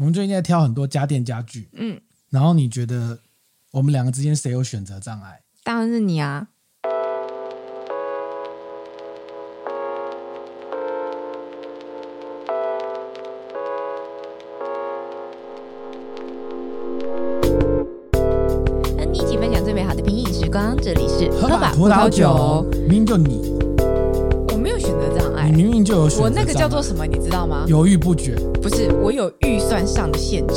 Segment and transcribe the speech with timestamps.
[0.00, 2.00] 我们最近在挑很多家电家具，嗯，
[2.30, 3.18] 然后你觉得
[3.72, 5.40] 我们两个之间谁有选择障碍？
[5.64, 6.46] 当然是你啊。
[18.96, 23.57] 和你一起分享最美好的品饮时光，这里是喝吧葡萄酒，明明就你，
[25.48, 27.64] 你明明就有选择，我那个叫做什么，你知道吗？
[27.66, 28.34] 犹豫不决。
[28.60, 30.54] 不是，我有预算上的限制，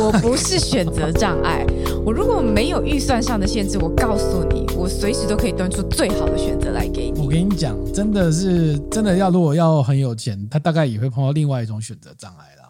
[0.00, 1.66] 我不是选择障碍。
[2.06, 7.20] 我如果没有预算上的限制，我告诉你，我随时都可以端出最好的选择来给你。
[7.20, 12.67] 我跟你讲，真的是真的要，如果要很有钱，他大概也会碰到另外一种选择障碍啦。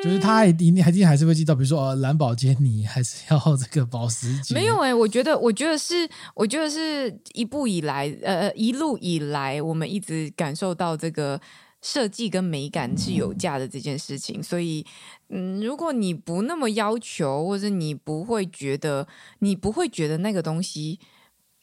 [0.00, 4.54] 嗯，就是他一定还一定还是会记到，比如说呃，蓝宝坚尼还是要 这个保时捷。
[4.54, 11.40] 没有哎、欸，我觉得，我觉得是，我觉得是一步以来，呃，一路以来，我们一直感受到这个。
[11.82, 14.84] 设计跟美感是有价的这件事情，所以，
[15.30, 21.00] 嗯，如果你不那么要求，或者你不会觉得你不会觉得那个东西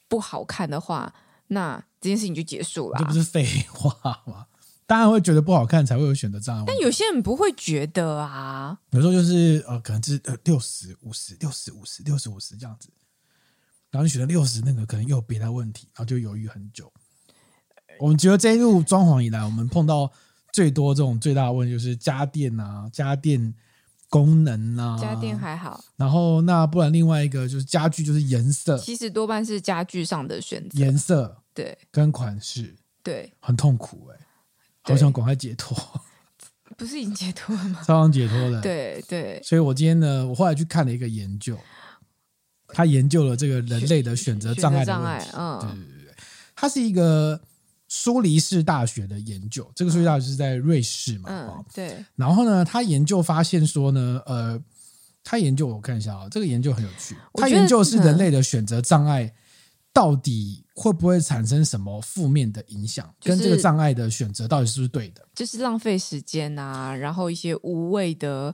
[0.07, 1.13] 不好看的话，
[1.49, 2.97] 那这件事情就结束了。
[2.97, 3.93] 这不是废话
[4.25, 4.47] 吗？
[4.87, 6.63] 当然会觉得不好看才会有选择障碍。
[6.65, 8.79] 但有些人不会觉得啊。
[8.91, 12.89] 有时候就是呃，可能是呃六十五十六十五十六十五十这样子，
[13.91, 16.91] 然后你选择六十那个，可能又有别的问题，然后就犹豫很久。
[17.99, 20.11] 我们觉得这一路装潢以来，我们碰到
[20.53, 23.53] 最多这种最大的问题就是家电啊，家电
[24.07, 25.83] 功能啊，家电还好。
[25.95, 34.26] 然后那不然另外一个就是家具，就是颜色，其实多半是家具上的选择，颜色对跟款式对，很痛苦哎、欸，
[34.87, 35.77] 好想赶快解脱，
[36.77, 37.79] 不是已经解脱了吗？
[37.85, 39.41] 超想解脱了，对对。
[39.43, 41.57] 所以我今天呢，我后来去看了一个研究，
[42.67, 46.15] 他研究了这个人类的选择障碍的问题，嗯，对对对，
[46.55, 47.39] 它是一个。
[47.89, 51.29] 苏黎世大学的研究，这个苏黎世大学是在瑞士嘛？
[51.29, 52.03] 嗯，对。
[52.17, 54.61] 然后呢，他研究发现说呢，呃，
[55.23, 57.15] 他研究我看一下啊、哦，这个研究很有趣。
[57.35, 59.33] 他研究是人类的选择障碍
[59.97, 65.27] 到底会不会产生什么负面的影响，跟这个障碍的选择到底是不是对的？
[65.33, 68.53] 就是浪费时间啊，然后一些无谓的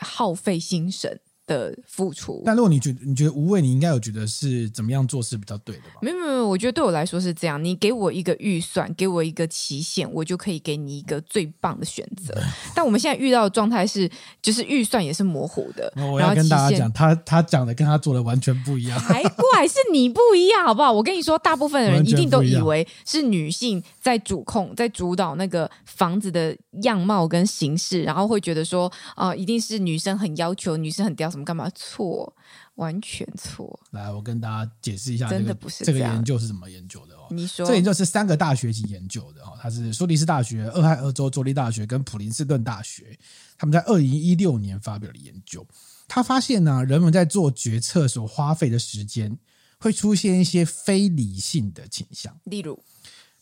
[0.00, 1.20] 耗费心神。
[1.48, 5.98] 的付出，但如果你觉得你觉得无畏，你应该有觉得是怎么样做事比较对的吧？
[6.02, 7.62] 没有没有，我觉得对我来说是这样。
[7.64, 12.38] 你给我一个预算，给我一个期限，我就可以给你一个最棒的选择。
[12.74, 14.08] 但我们现在遇到的状态是，
[14.42, 15.90] 就是预算也是模糊的。
[15.96, 20.92] 我要跟大家讲，他他讲的跟他做的完全不一样，还怪是你不一样，好不好？
[20.92, 31.44] 我跟你说，大部分的人一定都以为是女性在主控、在主导那个房子的样貌跟形式，然后会觉得说，啊、呃，一定是女生很要求，女生很刁。
[31.44, 32.34] 干嘛错？
[32.74, 33.78] 完全错！
[33.90, 37.26] 来，我跟大家解释一下，真的不是这个研究是怎么研究的哦？
[37.30, 43.18] 你说，这研究是三个大学一起研究的哦，它是苏黎世大学、俄亥俄州州立大学跟普林斯顿大学，
[43.56, 45.66] 他们在二零一六年发表了研究。
[46.06, 49.36] 他发现呢，人们在做决策所花费的时间
[49.80, 52.82] 会出现一些非理性的倾向，例如，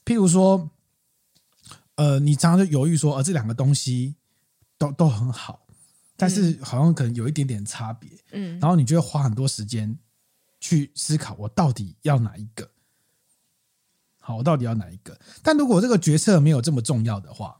[0.04, 0.70] 譬如说，
[1.96, 4.16] 呃，你常常就犹豫说，呃，这两个东西
[4.78, 5.65] 都都很好。
[6.16, 9.98] 但是好像可能有一点点差别，嗯，然后你就会花很多时间
[10.58, 12.70] 去思考，我到底要哪一个？
[14.18, 15.18] 好，我到底要哪一个？
[15.42, 17.58] 但如果这个决策没有这么重要的话。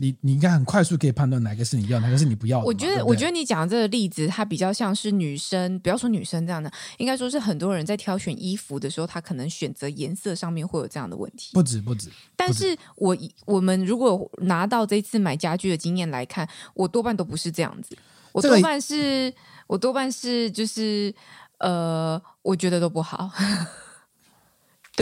[0.00, 2.64] 你你应该很快速可以判断哪个是你要，哪个是你不要的。
[2.66, 11.50] 我觉得，对对，我觉得你讲的这个例子，它比较像是女生，不要说女生这样的，应该说是很多人在挑选衣服的时候，他可能选择颜色上面会有这样的问题。
[11.52, 17.96] 不止不止，但是我我们如果拿到这次买家具的经验来看，我多半都不是这样子，
[18.32, 21.14] 我多半是，这个、我多半是就是
[21.58, 23.30] 呃，我觉得都不好。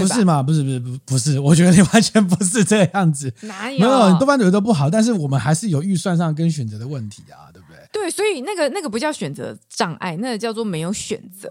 [0.02, 0.42] 不是嘛？
[0.42, 3.32] 不是不是不不是，我觉得你完全不是这样子。
[3.42, 3.78] 哪有？
[3.78, 7.78] 没有，多半觉得都不好，但是我们还是有预算上跟选择的问题啊，对不对？
[7.92, 11.50] 对，所以那个那个不叫选择障碍，那个叫做没有选择。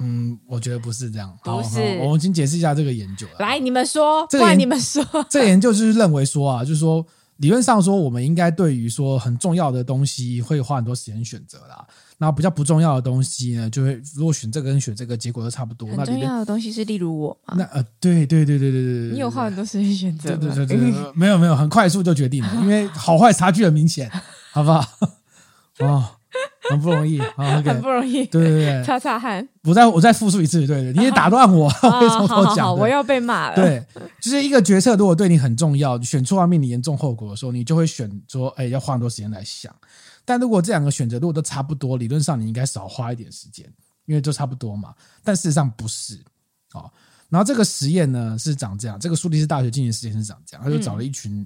[0.00, 1.32] 嗯，我觉得不是这样。
[1.44, 3.26] 不是，我们先解释一下这个研究。
[3.38, 7.06] 来，你们说，这个研你们说， 这个研究就是认为说啊，就是说
[7.36, 11.86] 理论上说，我们应该对于说很重要的东西会花很多时间选择啦。
[12.18, 15.88] 然后比较不重要的东西呢，就会如果选这个跟选这个结果都差不多。
[15.88, 17.54] 很重要的东西是例如我吗？
[17.56, 20.36] 那呃，对对对对对对对，你有花很多时间选择？
[20.36, 24.10] 对对对对，没有没有，很快速就决定了，因为好坏差距很明显，
[24.52, 24.84] 好不好？
[25.80, 26.04] 哦，
[26.70, 29.46] 很不容易啊，okay, 很不容易，对对对，擦擦汗。
[29.64, 33.56] 我再我再复述一次，对对，你也打断我，我会从头讲，我要被骂了。
[33.56, 33.84] 对，
[34.20, 39.74] 就是一个决策，如果对你很重要，选错要面临严重后果的时候，你就会选说，哎，要花很多时间来想。
[40.24, 43.70] 但如果这两个选择如果都差不多，理论上你应该少花一点时间，
[44.06, 44.94] 因为都差不多嘛。
[45.22, 46.22] 但事实上不是
[46.72, 46.90] 哦。
[47.30, 51.44] 然后这个实验呢是长这样，这个苏黎世大学进行实验是长这样，他就找了一群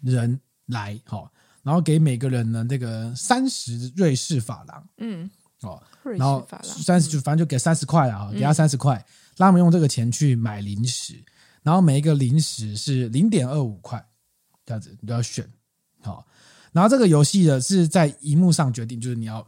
[0.00, 1.30] 人来，哈、哦，
[1.62, 5.30] 然后给每个人呢这个三十瑞士法郎，嗯，
[5.60, 8.94] 哦，然后三十就反正就给三十块啊，给他三十块，
[9.36, 11.22] 让他们用这个钱去买零食，
[11.62, 14.04] 然后每一个零食是零点二五块，
[14.66, 15.48] 这样子你都要选，
[16.00, 16.26] 好，
[16.72, 19.40] 然后这个游戏的是在荧幕上决定，就是你要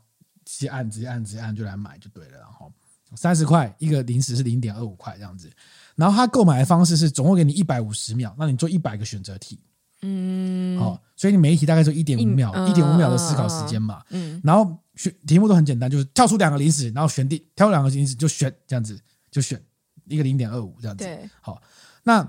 [0.45, 2.73] 直接按直接按直接按就来买就对了，然后
[3.17, 5.51] 三十块一个零食是零点二五块这样子，
[5.97, 9.59] 然后他购买的方式是总共给你一百五十秒，让你做一百个选择题。
[10.03, 14.05] 嗯，好，所以你每一题大概就一点五秒，一点五秒的思考时间嘛。
[14.11, 19.01] 嗯，然后选题目都很简单，就是跳出两个零食，然后选定挑两个零食就选这样子，
[19.31, 19.59] 就选
[20.07, 21.05] 一个零点二五这样子。
[21.05, 21.63] 对，好，
[22.03, 22.23] 那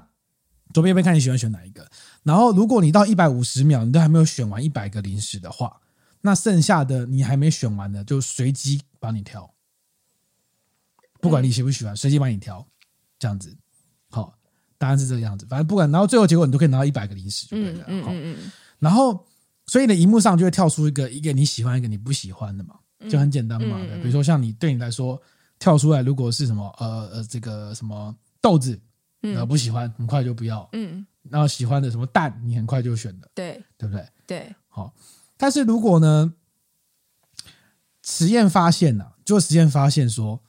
[0.74, 1.86] 左边边看你喜欢选哪一个。
[2.25, 5.80] 然后如果你到一百五十秒你都还没有选完一百个零食的话，
[6.22, 9.54] 那剩下的你还没选完的就随机帮你挑，
[11.22, 12.68] 不管你喜不喜欢，随机帮你挑，
[13.19, 13.56] 这样子。
[14.10, 14.33] 好
[14.80, 17.86] 答案是这个样子，反正不管，然后最后结果你都可以拿到一百个零食就对了。
[17.88, 18.51] 嗯嗯嗯。
[18.80, 19.24] 然后，
[19.68, 22.75] 所以呢，荧幕上就会跳出一个一个你喜欢，一个你不喜欢的嘛，
[23.07, 23.78] 就很简单嘛。
[24.01, 25.21] 比如说像你对你来说
[25.60, 28.80] 跳出来，如果是什么呃呃这个什么豆子，
[29.21, 30.68] 呃不喜欢，很快就不要。
[30.74, 31.06] 嗯。
[31.30, 33.30] 然后喜欢的什么蛋，你很快就选了。
[33.33, 34.07] 对，对不对？
[34.25, 34.56] 对。
[34.68, 34.94] 好，
[35.38, 36.33] 但是如果呢，
[38.04, 40.42] 实验发现呢，就实验发现说，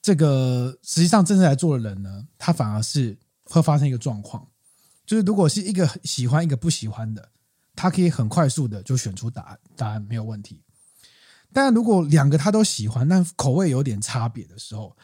[0.00, 3.18] 这个实际上真正来做的人呢，他反而是。
[3.46, 4.48] 会发生一个状况，
[5.04, 7.28] 就是如果是一个喜欢一个不喜欢的，
[7.76, 10.62] 他可以很快速的就选出答案，答案没有问题。
[11.52, 14.96] 但如果两个他都喜欢，但口味有点差别的时候，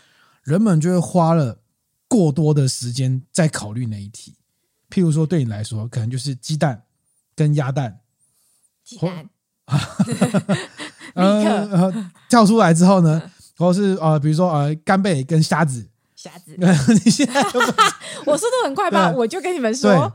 [0.42, 1.60] 人们就会花了
[2.08, 4.38] 过多的时间在考虑那一题。
[4.90, 6.82] 譬如说，对你来说，可能就是鸡蛋
[7.36, 8.00] 跟鸭蛋，
[8.84, 9.28] 鸡蛋，
[11.14, 11.92] 呃，
[12.28, 13.22] 跳出来之后呢，
[13.56, 15.86] 或是呃，比如说呃，干贝跟虾子。
[16.16, 16.54] 虾子，
[17.02, 17.42] 你现在
[18.26, 19.10] 我速度很快吧？
[19.16, 20.12] 我就跟你们说，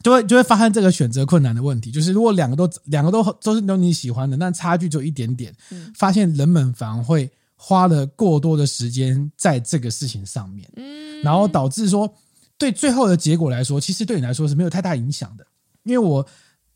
[0.00, 1.90] 就会就会发生这个选择困难的问题。
[1.90, 5.52] 就是如果两个都两个都都是有你喜欢的，但差距就一点点。
[5.96, 11.20] 发现人们反而会花了过多的时间在这个事情上面，嗯。
[11.24, 12.14] 然后导致说
[12.58, 15.46] 对最后的结果来说，其实对你来说是没有太大影响的。
[15.82, 16.26] 因为我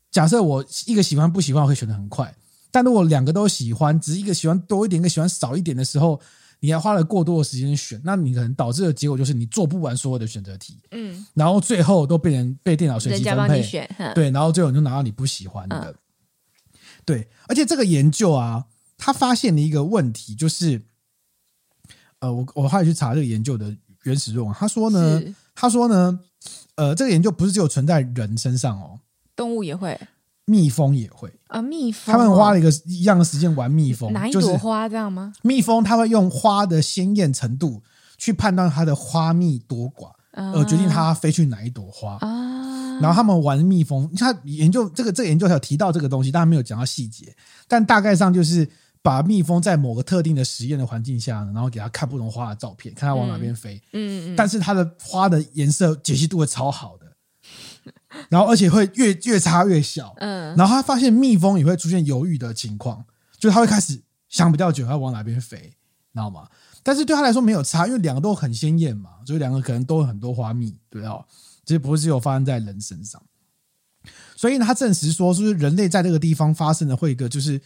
[0.09, 2.35] 假设我一个喜欢不喜欢，我会选的很快，
[2.71, 6.21] 但如果两个都喜欢，只是一个喜欢多一点，一个喜欢少一点的时候。
[6.63, 15.95] 你还花了过多的时间选，那你可能导致的结果就是你做不完所有的选择题，嗯，然后最后都被人被电脑随机分配，选对，然后最后你就拿到你不喜欢的，嗯、
[17.03, 18.63] 对，而且这个研究啊，
[18.95, 20.79] 他发现了一个问题，就是，
[22.19, 26.19] 呃，我我后来去查这个研究的原始论文，他说呢，是他说呢，
[26.73, 28.97] 呃，这个研究不是只有存在人身上哦，
[29.35, 29.95] 动物也会。
[30.45, 35.31] 蜜蜂也会啊，蜜蜂、哦、他们花了一个一样的时间玩蜜蜂，哪一朵花这样吗？
[35.43, 37.83] 蜜蜂它会用花的鲜艳程度
[38.17, 42.99] 去判断它的花蜜多寡，啊、而决定它飞去哪一朵花啊。
[42.99, 47.33] 然后他们玩蜜蜂，他研究这个这个研究还有提到这个东西，但没有讲到细节。
[47.67, 48.67] 但大概上就是
[49.01, 53.81] 把蜜蜂在某个特定的实验的环境下，然后给它看不同花的照片，看它往哪边飞。
[53.93, 54.35] 嗯嗯。
[54.35, 57.07] 但是它的花的颜色解析度会超好的。
[58.29, 60.13] 然后，而且会越越差越小。
[60.17, 63.03] 嗯，然后他发现蜜蜂也会出现犹豫的情况，
[63.39, 63.99] 就是他会开始
[64.29, 66.47] 想比较久，要往哪边飞，知道吗？
[66.83, 71.25] 但是对他来说没有差，因为两个都很鲜艳嘛，所以两个可能都有很多花蜜，对哦，
[71.65, 73.21] 其实不是只有发生在人身上。
[74.35, 77.59] 所以呢，他证实说，是不是人类在这个地方发生的会一个，就是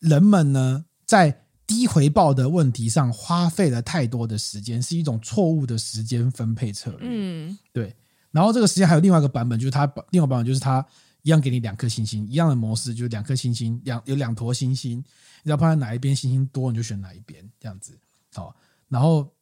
[0.00, 7.00] 人们呢在低回报的问题上花费了太多的时间，是一种错误的时间分配策略。
[7.02, 7.94] 嗯，对。
[8.32, 10.84] 然后这个时间还有另外一个版本，就是它另外一个版本就是它
[11.22, 14.98] 一样给你两颗星星，一样的模式，就是两颗星星，两有两坨星星，
[15.42, 17.98] 你要判断哪一边星星多，你就选哪一边，这样子。
[18.32, 18.54] 好，
[18.88, 19.32] 然后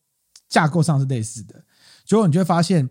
[0.49, 1.63] 架构上是类似的，
[2.05, 2.89] 结果你就会发现，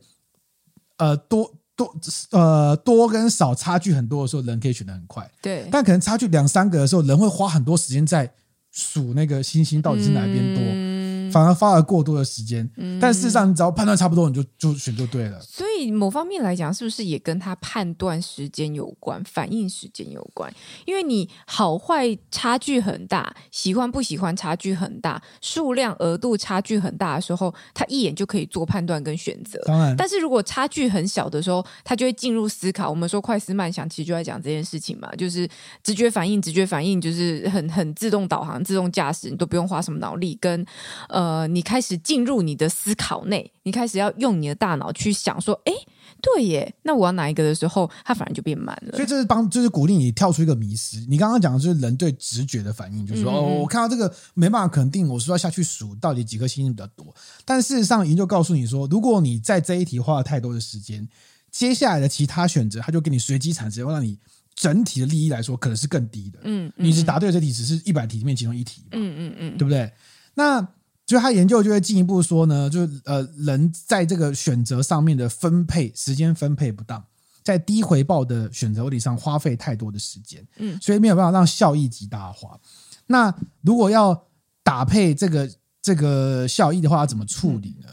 [0.98, 1.96] 呃，多多
[2.32, 5.70] 呃多跟少差距很多的时候，人可以选的很快，对。
[5.72, 8.30] 但可能差距两三个的时候，人会花很多时间在
[8.72, 10.64] 数那个星星到底是哪一边多。
[10.64, 10.87] 嗯
[11.32, 15.40] 反而花了过多的时间，嗯、但事实上，你只要判断差不多，你就就选就对了。
[15.42, 20.54] 所以某方面来讲，是不是也跟他判断时间有关，反应时间有关？
[20.86, 29.60] 因为你好坏差距很大，喜欢不喜欢差距很大，数量额度差距很大的时候，他一眼就可以做判断跟选择。
[29.66, 32.90] 当然，但是如果差距很小的时候，他就会进入思考。
[32.90, 35.48] 我们说快思慢想，其实就在讲这件事情嘛，就是
[35.84, 40.66] 直觉反应，直觉反应就是很很自动导航、自动驾驶，你都不用花什么脑力跟。
[41.10, 41.17] 呃，
[41.48, 45.74] 你开始进入你的思考内，你开始要用你的大脑去想说，哎，
[46.22, 48.92] 对耶，那我要哪一个的时候，它反而就变慢了。
[48.92, 51.00] 所以这是帮，就是鼓励你跳出一个迷失。
[51.10, 57.14] 你刚刚讲的就是人对直觉的反应，就是说，嗯、哦，我看到这个没办法肯定，我是要下去数到底几颗星星比较多。
[57.44, 61.08] 但事实上，研究告诉你说，如果你在这一题花了太多的时间，
[61.50, 64.20] 接下来的其他选择，它就给你随机产生，会让你
[64.56, 66.40] 整体的利益来说，可能是更低的。
[66.44, 68.84] 嗯，嗯，你只答对这题，只是一百题里面其中一题。
[68.92, 69.92] 嗯嗯嗯，对不对？
[70.36, 70.68] 那
[71.08, 77.04] 就他研究就会进一步说呢，就是呃，人在这个选择上面的分配时间分配不当，
[77.42, 82.60] 在低回报的选择问题上花费太多的时间，嗯，所以没有办法让效益极大化。
[83.08, 84.28] 那如果要
[84.62, 85.50] 打配这个
[85.82, 87.88] 这个效益的话，要怎么处理呢？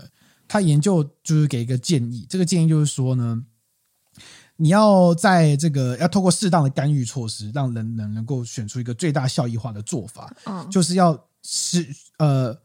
[0.47, 3.45] 他研究就是给一个建议，这个建议就是说呢。
[4.57, 11.85] 你要在这个要透过适当的干预措施，让人能能够选出一个最大效益化的做法，嗯，就是要是
[12.19, 12.57] 呃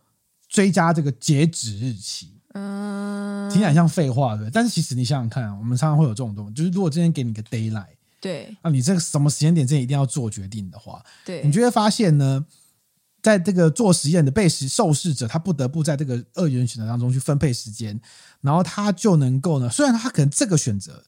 [0.49, 12.43] 追加这个截止日期，嗯，听起来像废话对，但是其实你想想看，我们常常会有这种东西，就是如果今天给你个 d a y l i g h t 对，那你这个什么时间点之前一定要做决定的话，对，你就会发现呢，
[13.21, 18.01] 在这个做实验的被实受试者，他不得不在这个二元选择当中去分配时间，
[18.41, 21.03] 然后他就能够呢，虽然他可能这个选择。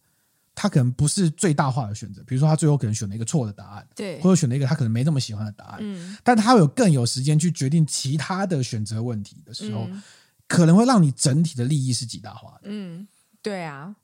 [0.61, 10.03] 他可能不是最大化的选择，比如说他最后可能选了一个错的答案，对，或者选了一个他可能没那么喜欢的答案，嗯，但他有更有时间去决定其他的选择问题的时候，嗯，
[10.47, 13.07] 可能会让你整体的利益是极大化的，嗯，
[13.41, 13.95] 对啊，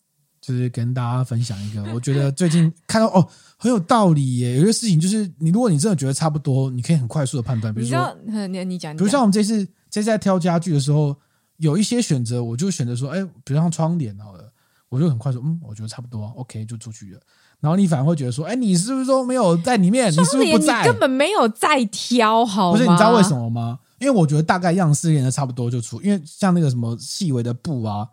[0.41, 11.15] 就是跟大家分享一个， 我觉得最近看到哦很有道理耶，有些事情就是你如果你真的觉得差不多，你可以很快速的判断，比如说你你讲，比如像我们这次这次在挑家具的时候，
[11.57, 14.47] 有一些选择我就选择说，哎，比如像窗帘好了。
[14.89, 17.20] 我就很快说，嗯，我觉得差不多，OK，就出去了。
[17.60, 20.12] 然后你反而会觉得说，哎，你是不是都没有在里面？
[20.12, 20.82] 你是不是不在？
[20.82, 22.77] 你根本没有在挑，好吗？
[22.77, 23.79] 不是，你知道为什么吗？
[24.00, 28.08] 因为我觉得大概样式练的差不多就出，因为像那个什么细微的布啊，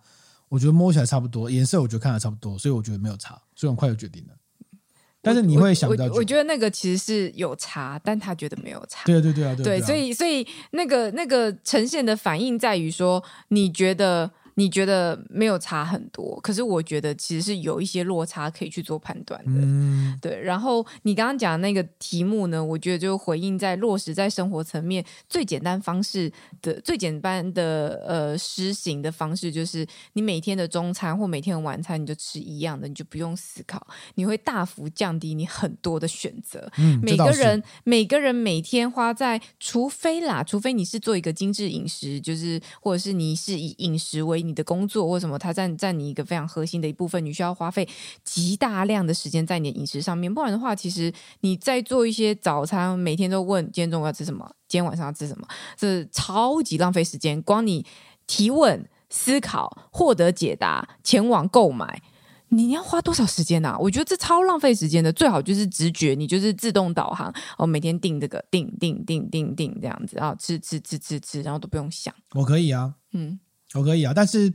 [0.49, 4.35] 我觉得摸起来差不多，颜色我觉得看起来差不多，所以我觉得没有差，所以很快就决定了。
[5.21, 9.05] 但是你会想到，我觉得那个其实是有差，但他觉得没有差。
[9.05, 14.31] 对对对啊，对，对，所以所以那个那个呈现的反应在于说，你觉得。
[14.55, 19.53] 你觉得没有差很多，可是我觉得其实是有一些落差可以去做判断的。
[19.55, 20.41] 嗯，对。
[20.41, 26.33] 然后你刚刚讲的那个题目呢，我觉得就回应在落实在生活层面最简单方式
[26.63, 33.85] 的最简单的呃实行的方式，就是你每天的中餐或每天的晚餐你就吃一样的，你就不用思考，
[34.15, 36.71] 你会大幅降低你很多的选择。
[36.79, 47.89] 嗯，每个人每个人每天花在，除非啦，除非你是做一个精致饮食，就是或者是你是以饮食为你的工作或什么，它占占你一个非常核心的一部分，你需要花费
[48.23, 50.33] 极大量的时间在你的饮食上面。
[50.33, 55.47] 不然的话，其实你在做一些早餐，每天都问今天中午要吃什么，今天晚上要吃什么，
[55.77, 57.41] 这是超级浪费时间。
[57.43, 57.85] 光你
[58.27, 62.03] 提问、思考、获得解答、前往购买，
[62.49, 63.77] 你要花多少时间啊？
[63.79, 65.13] 我觉得这超浪费时间的。
[65.13, 72.15] 最好就是直觉，你就是自动导航，哦，每天定这个，定定定定定这样子啊，吃吃吃吃吃，然后都不用想。
[72.33, 73.39] 我可以啊，嗯。
[73.75, 74.53] 我可以啊，但是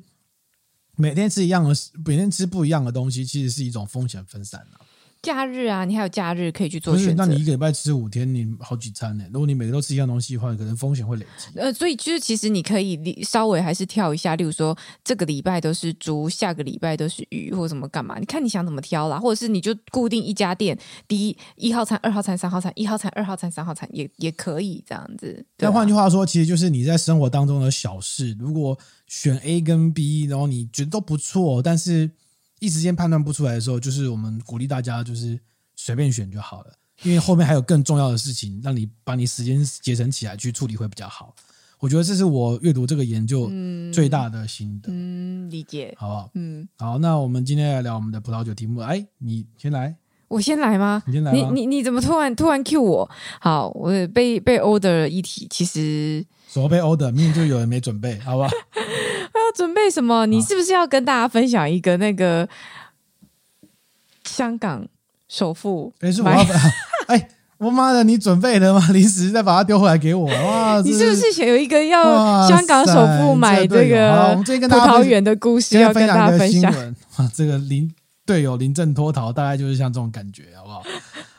[0.95, 4.79] 每天吃一样的，每天吃不一样的东西，其实是一种风险分散的。
[5.21, 7.25] 假日啊，你还有假日可以去做选择。
[7.25, 9.25] 那你一个礼拜吃五天，你好几餐呢？
[9.33, 11.59] 如果你每个都吃一样东西的话，可能风险会累积。
[11.59, 18.17] 呃，所以就是其实你可以稍微还是跳一下，例如说这个礼拜都是猪，下个礼拜都是鱼，或者什么干嘛？
[18.17, 25.45] 你看你想怎么挑啦，或者是你就固定一家店，第一一号餐、二号餐、三号餐，一号餐、二号餐、三号餐也也可以这样子。
[25.57, 32.11] 那换句话说，其实就是你在生活当中的小事，如果选 A 跟 B，然后你觉得都不错，但是。
[32.59, 35.39] 一时间判断不出来的时候，就是我们鼓励大家就是
[35.75, 36.73] 随便选就好了，
[37.03, 41.33] 因为后面还有更重要的事情，让你把你时间节省起来去处理会比较好。
[41.79, 43.49] 我觉得这是我阅读这个研究
[43.93, 44.91] 最大的心得。
[44.91, 46.29] 嗯，嗯，理解，好不好？
[46.33, 48.81] 嗯，好，那我们今天来聊我们的葡萄酒题目。
[48.81, 49.95] 哎，你先来，
[50.27, 51.01] 我先来吗？
[51.07, 53.09] 你先来，你你你怎么突然突然 cue 我？
[53.39, 57.11] 好，我被被 order 一题，其实什么被 order？
[57.11, 58.49] 明明就有人没准备， 好不好？
[58.49, 60.25] 要准备什么？
[60.25, 62.49] 你是不是要跟大家分享一个那个
[64.23, 64.87] 香港
[65.27, 65.93] 首富？
[65.99, 66.37] 没事，我要
[67.07, 68.87] 哎，我妈的，你准备的吗？
[68.91, 70.25] 临时再把它丢回来给我。
[70.27, 76.95] 哇， 你是不是有一个要香港首富买这个葡萄园的故事要跟大家分享？
[77.33, 77.91] 这个临
[78.25, 80.83] 队友临阵脱逃，大概就是像这种感觉，好不好？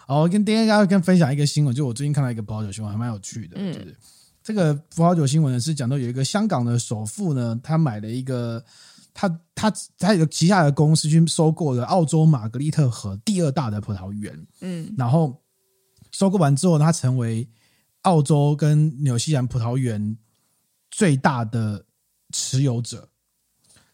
[0.07, 3.97] 好，我跟今天大家跟分享一个新闻，就我最近看到一个葡萄酒新闻，还蛮有趣的，嗯、就是。
[4.43, 8.65] 这个葡萄酒新闻呢，是讲到有一个香港的首富呢，他买了一个
[9.13, 15.43] 他他他有旗下的公司去收购了澳洲玛格丽特河第二大的葡萄园，嗯，然后
[16.11, 17.47] 收购完之后，他成为
[18.03, 20.17] 澳洲跟纽西兰葡萄园
[20.91, 21.85] 最大的
[22.33, 23.11] 持有者。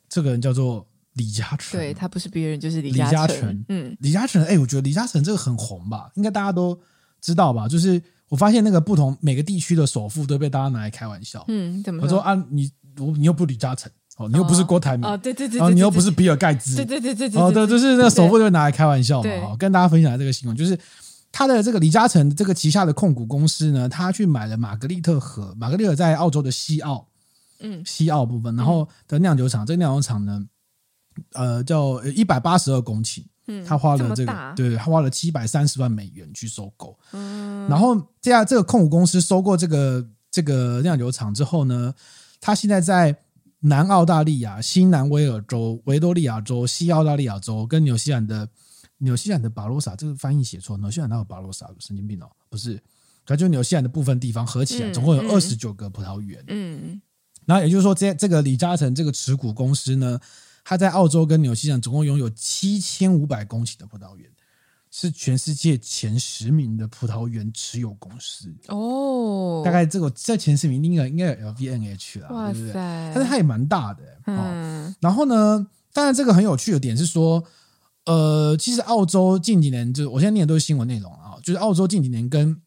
[0.09, 6.81] 这个人叫做李嘉诚，对，他不是别人，就是李李嘉诚，嗯，李嘉诚，哎，我觉得李嘉诚这个很红吧，应该大家都
[7.21, 8.01] 知道吧，就是。
[8.29, 11.45] 我发现那个不同每个地区的首富都被大家拿来开玩笑。
[11.49, 12.19] 嗯，怎么说？
[12.19, 12.71] 我说啊，你
[13.17, 19.31] 你又不李嘉诚，哦，你又不是郭台铭哦，对对对，然后你又不是比尔盖茨，对对对对对，哦，对，就是那个首富就拿来开玩笑嘛。
[19.43, 20.77] 哦，跟大家分享这个新闻，就是
[21.31, 27.07] 他的这个李嘉诚这个旗下的控股公司呢，他去买了玛格丽特河，玛格丽特在澳洲的西澳，
[27.61, 30.47] 嗯，西澳部分，然后的酿酒厂，这个酿酒厂呢，
[31.35, 33.23] 呃，叫一百八十二公顷。
[33.49, 36.99] 嗯，他花了这个，对，他花了七百三十万美元去收购。
[37.13, 41.95] 嗯，然后这样这个控股公司收购这个这个酿酒厂之后呢，
[42.41, 43.17] 他现在在
[43.61, 48.49] 南澳大利亚、新南威尔州、维多利亚州、西澳大利亚州跟纽西兰的
[48.99, 51.71] 纽西兰的巴罗萨，这个翻译写错，纽西兰哪有巴罗萨？
[51.79, 52.83] 神经病哦，不是，
[53.25, 56.43] 它就纽西兰的部分地方合起来，总共有二十九个葡萄园。
[56.49, 57.01] 嗯，
[57.45, 60.19] 然后也就是说，这这个李嘉诚这个持股公司呢。
[60.69, 64.29] 他在澳洲跟纽西兰总共拥有七千五百公顷的葡萄园，
[64.91, 69.63] 是全世界前十名的葡萄园持有公司哦。
[69.65, 72.73] 大概这个在前十名应该应该有 LVNH 啦，哇塞对不对？
[72.73, 74.93] 但是它也蛮大的，嗯。
[74.99, 77.45] 然后呢，当然这个很有趣的点是说，
[78.07, 82.61] 呃，其实澳洲近几年就我现在念的都是新闻内容啊，就是澳洲近几年跟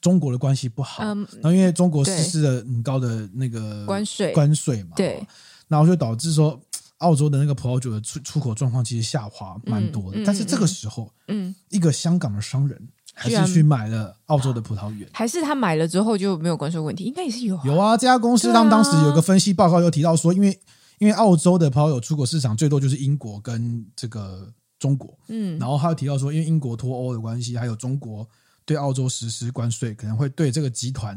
[0.00, 5.24] 中国的关系不好，嗯，然后因为中国实施了很高的那个关税关税嘛，对，
[5.68, 6.60] 然后就导致说。
[6.98, 17.04] 澳洲的那个葡萄酒的出出口状况其实下滑蛮多的，嗯嗯、但是这个时候，嗯，一个香港的商人还是去买了澳洲的葡萄园，还是他买了之后就没有关税问题？
[17.04, 17.62] 应该也是有、啊。
[17.64, 20.58] 有啊，这家公司他们当时有个分析报告又提到说，因为
[20.98, 28.26] 因为澳洲的葡萄酒出口市场最多就是英国跟这个中国，嗯，然后他又提到说，因为英国脱欧的关系，还有中国。
[28.66, 31.16] 对澳洲实施关税，可能会对这个集团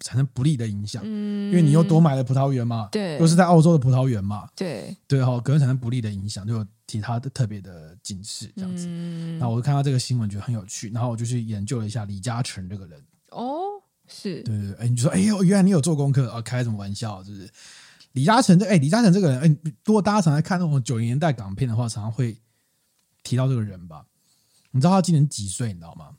[0.00, 8.84] 产生不利的影响，嗯，因为你又多买了葡萄园嘛，对，又是在澳洲的葡萄园嘛，对，对哈，可能产生不利的影响，就有其他的特别的警示这样子。
[8.86, 13.02] 嗯，然后我就看到这个新闻，觉得很有趣，然后我就去研究了一下李嘉诚这个人。
[13.30, 13.62] 哦，
[14.06, 16.42] 是对对对，哎，你就说，哎呦，原来你有做功课啊？
[16.42, 17.24] 开什么玩笑？
[17.24, 17.50] 是不是？
[18.12, 22.36] 李嘉诚这，哎，李嘉诚这个人，哎，如果大家常在看那种九零年代港片的话，常常会
[23.22, 24.04] 提到这个人吧？
[24.72, 25.68] 你知道他今年几岁？
[25.68, 26.10] 你知道吗？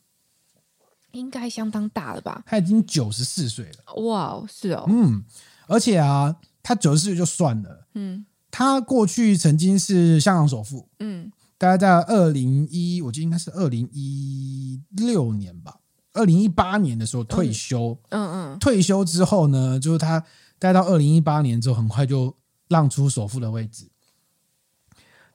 [1.11, 2.43] 应该相当大了吧？
[2.45, 4.03] 他已经九十四岁了。
[4.03, 4.85] 哇，是哦。
[4.87, 5.24] 嗯，
[5.67, 7.87] 而且啊，他九十四岁就算了。
[7.93, 10.87] 嗯，他过去曾经是香港首富。
[11.00, 15.79] 嗯，大概在二零一，我记得应该是二零一六年吧。
[16.13, 17.97] 二零一八年的时候退休。
[18.09, 18.53] 嗯嗯。
[18.53, 20.24] 嗯，退休之后呢，就是他
[20.59, 22.35] 待到二零一八年之后，很快就
[22.67, 23.89] 让出首富的位置。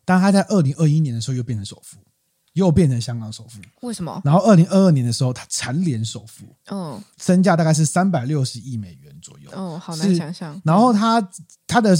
[0.05, 1.99] 但他在二零二一年的时候又变成首富。
[2.57, 4.19] 又变成香港首富，为什么？
[4.25, 10.59] 然后二零二二年的时候，他蝉联首富，嗯，身价大概是三百六十亿美元左右，哦，好难想象。
[10.65, 11.21] 然后他
[11.67, 11.95] 他的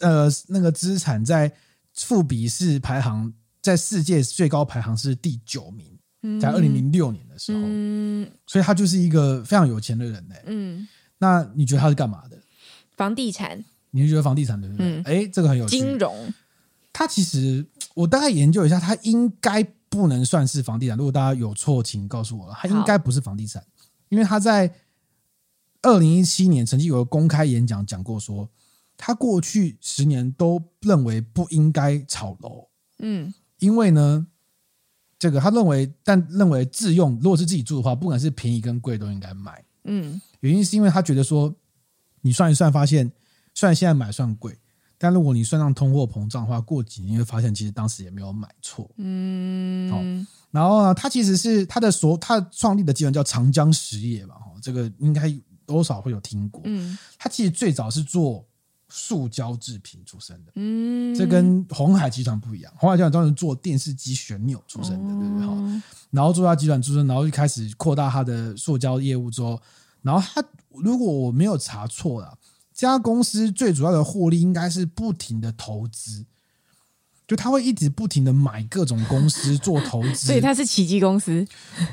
[0.00, 1.52] 呃那个资产在
[1.94, 5.84] 富比是排行在世界最高排行是第九名，
[6.22, 10.86] 嗯、在二零零六年的时候，嗯，所以他就是一个非常有钱的人嘞，嗯，
[11.18, 12.38] 那你觉得他是干嘛的？
[12.96, 13.64] 房地产？
[13.90, 15.02] 你是觉得房地产对不对？
[15.02, 15.76] 哎、嗯，这个很有趣。
[15.76, 16.32] 金融？
[16.92, 19.66] 他其实我大概研究一下，他应该。
[19.88, 20.96] 不能算是房地产。
[20.96, 22.52] 如果大家有错，请告诉我。
[22.52, 23.64] 他应该不是房地产，
[24.08, 24.72] 因为他在
[25.82, 28.48] 二零一七年曾经有个公开演讲讲过，说
[28.96, 32.68] 他过去十年都认为不应该炒楼。
[32.98, 34.26] 嗯，因为呢，
[35.18, 39.64] 这个他认为，但认为自用如果是自己住的话，不管是便宜跟贵都应该买。
[39.84, 41.54] 嗯，原因是因为他觉得说，
[42.20, 43.10] 你算一算，发现
[43.54, 44.58] 虽然现在买算贵。
[45.00, 48.90] 但如果你算上通货膨胀的话，过几年你会发现，其实当时也没有买错。
[48.96, 50.02] 嗯，好，
[50.50, 55.32] 然后呢，他其实是他的所他创立的集团叫长江实业吧，哈，这个应该
[55.64, 56.62] 多少会有听过。
[56.64, 58.44] 嗯，他其实最早是做
[58.88, 60.50] 塑胶制品出身的。
[60.56, 65.46] 嗯，这跟鸿海集团不一样，鸿海集团当时做电视机旋钮出身的，对不对？
[65.46, 69.60] 哈，然后做他集团出身，然后就开始扩大他的塑胶业务之后，
[70.02, 72.36] 然后他如果我没有查错了。
[72.78, 76.24] 这家公司最主要的获利应该是不停的投资，
[77.26, 81.44] 就他会一直不停的买各种公司做投资，所以他是奇迹公司。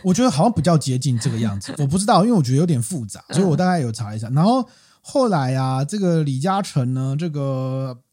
[0.04, 4.30] 我觉得好像比较接近这个样子， 我不知道，因为我觉得有点复杂，所以我大概有查一下。
[4.30, 4.70] 然后
[5.02, 8.04] 后来啊，这个李嘉诚呢，这个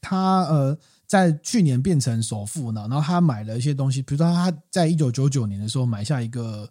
[0.00, 0.76] 他呃，
[1.06, 6.68] 在去年变成首富呢，然后他买了一些东西，比如说他在一九九九年的时候买下一个，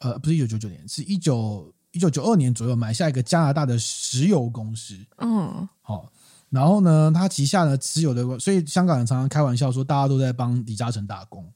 [0.00, 1.72] 呃，不是一九九九年，是一九。
[1.94, 6.10] 一九九二年左右买下一个加拿大的石油公司，嗯，好，
[6.50, 11.48] 然后呢，他旗下呢持有的，所以香港人常常开玩笑说，大家都在帮李嘉诚打工。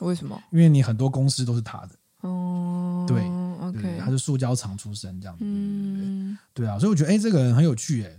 [0.00, 0.38] 为什么？
[0.50, 3.22] 因为你很多公司都是他的，哦，对
[3.60, 8.10] ，OK，他是塑胶厂出身这样子，嗯，对啊，所以我觉得，哎，这个人很有趣，哎，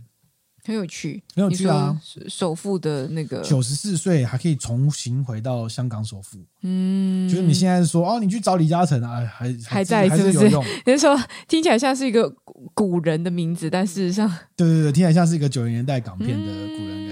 [0.67, 1.97] 很有趣，很有趣啊！
[2.27, 10.51] 首富的那个九十四岁还可以重新回到香港首富，嗯，就是你现在说哦，你去找李嘉诚啊，还还在是不是？
[10.85, 12.29] 有时候听起来像是一个
[12.73, 16.45] 古人的名字，但事实上，对对对，听起来像是一个九零年代港片的
[16.77, 17.06] 古人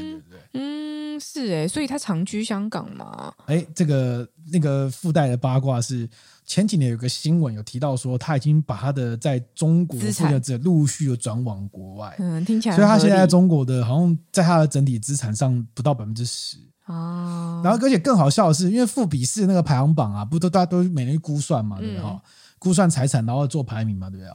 [1.36, 3.34] 是哎，所以他长居香港嘛？
[3.48, 6.10] 哎，这个那个附带的八卦是。
[6.48, 17.62] 前几年有个新闻有提到说，他已经把他的在中国的资产陆续的转往国外，嗯，听起来，所以他现在在中国的好像在他的整体资产上不到百分之十哦。
[17.64, 22.04] 然后而且更好笑的是，因为富比士那个排行榜啊，不都大家都每年估算嘛，对不对？
[22.04, 22.22] 哈、嗯，
[22.60, 24.32] 估算财产然后做排名嘛，对不对？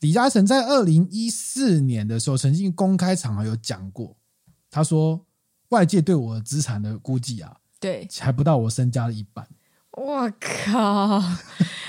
[0.00, 4.16] 李嘉诚在二零一四年的时候曾经公开场合有讲过，
[4.72, 5.24] 他说
[5.74, 9.44] 外界对我资产的估计啊，对，还不到我身家的一半。
[9.90, 11.20] 我靠！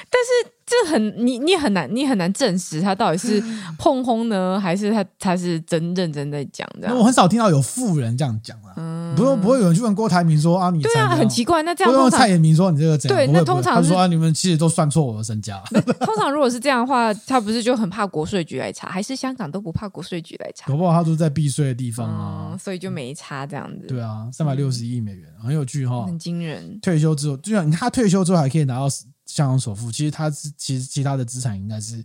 [0.10, 3.44] 但是这很你你很难你很难证实他到底是
[3.78, 6.94] 碰轰呢，还是他他是真认真在讲的。
[6.96, 8.74] 我很少听到有富人这样讲啊。
[8.78, 11.64] 嗯，不用不会有人去问郭台铭说啊，你对啊，很奇怪。
[11.64, 13.18] 那这样，问蔡衍明说你这个怎样？
[13.18, 15.62] 对，那通常他说啊，你们其实都算错我的身家。
[15.72, 20.68] 通常如果是这样的话，他不是就很怕国税局来查，还是香港都不怕国税局来查？
[20.68, 23.88] 搞不好他都在避税的地方啊，所以就没差这样子。
[23.88, 26.78] 对啊，三百六十亿美元，很有趣哈，很惊人。
[26.82, 28.90] 退休之后，就像他退休之后还可以拿到
[29.26, 32.04] 香港首付，其实他其实其他的资产应该是。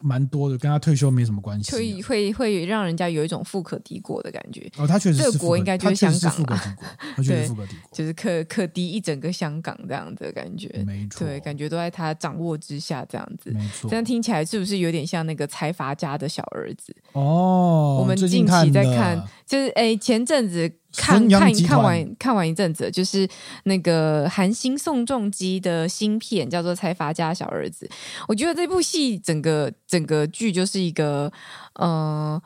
[0.00, 4.70] 蛮多的，跟他退休没什么关系，会会会让人家有一种富可敌国的感觉。
[4.76, 6.86] 哦，他确实是这个国应该就是香港富可敌国，
[7.16, 10.68] 他确实富可敌国，就是可可敌一整个香港这样的感觉。
[10.86, 13.50] 没错，对，感觉都在他掌握之下这样子。
[13.50, 16.94] 没错，这样听起来是不是有点像那个财阀家的小儿子？
[17.12, 20.72] 哦，我们近期在看，就是哎，前阵子。
[20.96, 23.28] 看看看完看完一阵子，就是
[23.64, 27.86] 那个韩星宋仲基的新片，叫做《财阀家小儿子》。
[28.28, 31.32] 我觉得这部戏整个整个剧就是一个
[31.74, 32.42] 呃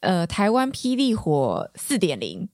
[0.00, 2.48] 呃台湾霹雳火四点零。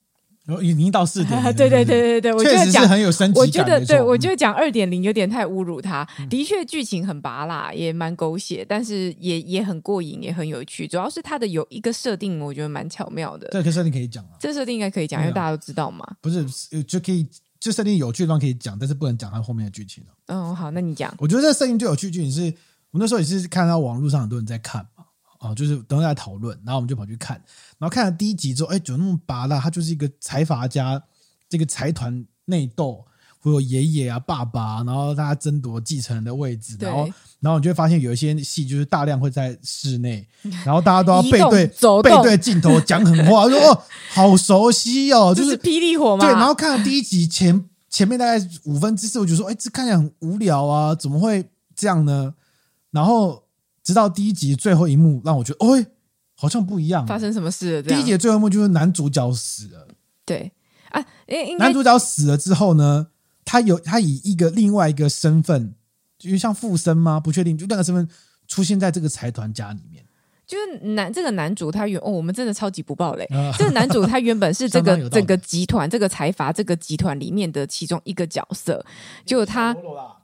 [0.59, 3.39] 已经到四点， 对对对对对，我觉得确实是很有升级。
[3.39, 6.07] 我觉得，对我觉得讲二点零有点太侮辱他。
[6.29, 10.87] 的确，剧情很拔辣，也蛮狗血，但是也也很过瘾，也很有趣。
[10.87, 13.47] 主要是他的有一个设定，我觉得蛮巧妙的。
[13.51, 16.05] 这个设定可以讲啊，这设定应该可以讲，因为大家都知道嘛。
[16.19, 16.43] 不是，
[16.83, 17.27] 就可以，
[17.59, 20.03] 这设定有趣的地方可以讲，但是不能讲他后面的剧情。
[20.27, 21.13] 嗯，好，那你讲。
[21.19, 22.53] 我觉得这设定最有趣剧情是，
[22.91, 25.00] 我那时候也是看到网络上很多人在看嘛。
[25.41, 27.35] 哦，就是等会在讨论，然后我们就跑去看，
[27.79, 29.59] 然后看了第一集之后，哎，怎么那么拔辣？
[29.59, 31.01] 他就是一个财阀家，
[31.49, 33.03] 这个财团内斗，
[33.39, 40.27] 会有爷爷啊、爸爸，然后大家争夺继承人的位置，然后，然后你就会发现有一些戏就是大量会在室内，
[40.63, 41.65] 然后大家都要 背对
[42.03, 46.23] 背对镜头讲狠话，说哦，好熟悉哦，就是霹雳火嘛。
[46.23, 52.35] 对，然后看了第一集前前面大概五分之四，我就说，哎，这看起来很无聊啊，怎么会这样呢？
[52.91, 53.40] 然后。
[53.83, 55.85] 直到第一集最后一幕，让我觉得，哦，
[56.35, 57.05] 好像不一样。
[57.05, 57.83] 发生什么事了？
[57.83, 59.87] 第一集的最后一幕就是男主角死了。
[60.25, 60.51] 对
[60.89, 63.07] 啊，因男主角死了之后呢，
[63.43, 65.73] 他有他以一个另外一个身份，
[66.17, 67.19] 就是像附身吗？
[67.19, 68.07] 不确定，就那个身份
[68.47, 70.05] 出现在这个财团家里面。
[70.47, 73.23] 就是男这个男主他原哦，我们真的超级不爆雷。
[73.25, 78.85] 啊、这个男主他原本是这个 整个集团这个财阀这个集团里面的其中一个角色，
[79.25, 79.73] 就他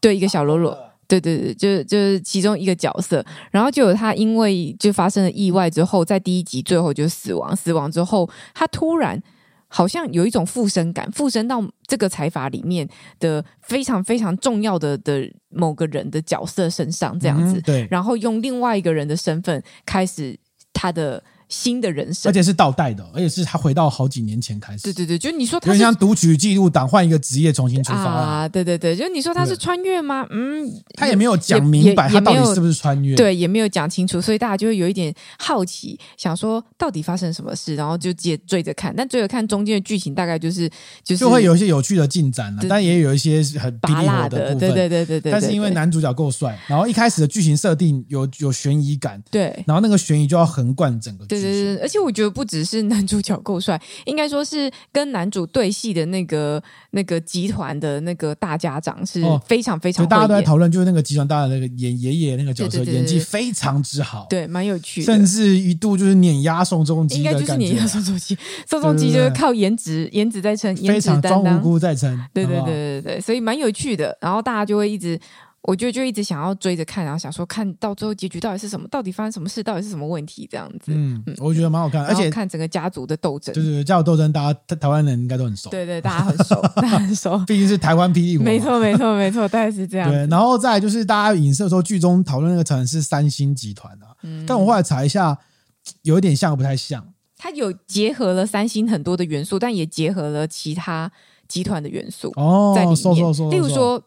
[0.02, 0.78] 对一个小喽啰。
[1.08, 9.22] 对对对，就是就是其中一个角色，然后就有他因为就发生了意外之后，在第一集最后就死亡，死亡之后，他突然
[9.68, 12.88] 好像有一种附身感，附身到这个财阀里面
[13.20, 20.38] 的非常非常重要的的某个人的角色身上，这样子，嗯、对，然后用另外一个人的身份开始
[20.74, 21.24] 他的。
[21.50, 24.84] 新的人生，而且是倒带的，而且是他回到好几年前开始。
[24.84, 28.50] 对对对，就你说他是像读取记录档，换一个职业重新出发啊！
[28.50, 30.28] 对对对，就你说他是穿越吗？
[30.30, 38.94] 嗯，他也没有讲明白他到底是不是穿越，对，也没有讲清楚，所以大家就会有一点好奇，想说到底发生什么事，然后就接追着看。
[38.96, 40.70] 但追着看中间的剧情，大概就是
[41.04, 44.70] 就是就会有一些有趣的进展了，但也有一些很拔辣的部分。
[44.70, 45.32] 对对对对对。
[45.32, 51.37] 但是因为男主角够帅，然后一开始的剧情设定有有悬疑感，对，然后那个悬疑就要横贯整个剧情。
[51.42, 52.12] 对对对，而且我。
[52.18, 60.04] 觉得不只是男主角够帅，应该说是跟男主对戏的那个那个集团的那个大家长是非常非常。
[60.08, 68.36] 大家都在讨论，就是那个集团大的那个演爷爷那个角色演技非常之好，对，蛮有趣的，甚至一度就是碾压宋仲基，应该就是碾压宋仲基，
[68.68, 75.20] 宋仲基就是靠颜值颜值在撑，非常装无辜在撑，对对对对对，所以蛮有趣的，然后大家就会一直。
[75.64, 80.94] 我就就一直想要追着看，然后想说看到最后结局到底是什么，到底发生什么事，到底是什么问题这样子。
[80.94, 85.70] 嗯，嗯我觉得蛮好看，而且看整个家族的斗争，就是家族斗争，大家台湾人应该都很熟。
[85.70, 87.38] 对对，大家很熟，大家很熟。
[87.46, 88.46] 毕竟是台湾霹雳火。
[88.46, 90.10] 没错，没错，没错，大概是这样。
[90.10, 95.38] 对，然后再来就是大家影射说剧中讨论那个可能是三星集团啊，嗯，但我后来查一下，
[96.04, 97.06] 有一点像，不太像。
[97.36, 101.12] 它有结合了三星很多的元素，但也结合了其他
[101.50, 102.74] 集团的元素哦，
[103.52, 104.02] 例如说。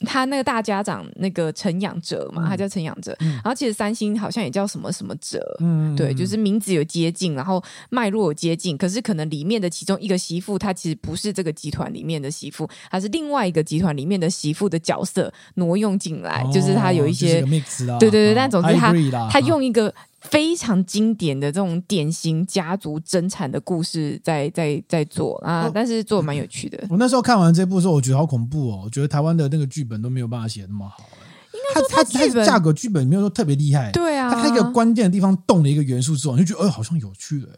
[0.00, 18.92] 他那个大家长那个陈养哲嘛，嗯、他叫陈养哲，嗯、然后其实三星好像也叫什么什么哲，嗯，对，就是名字有接近，然后脉络有接近，可是可能里面的其中一个媳妇，她其实不是这个集团里面的媳妇，她是另外一个集团里面的媳妇的角色挪用进来，哦、就是他有一些，就是、mix 对对对，哦、但总之他
[19.30, 19.94] 他用一个。
[20.24, 26.82] 啊非常经典的这种典型家族争产的故事在，在在在做啊，但是做的蛮有趣的。
[26.88, 31.04] 我那时候看完这部的时候，我觉得好恐怖哦，我觉得台湾的那个剧本都没有办法写那么好。
[31.52, 37.48] 应该说他剧本价格剧本没有说特别厉害，对啊，他一个关键的地方动了一个元素之后，你就觉得哎，好像有趣了。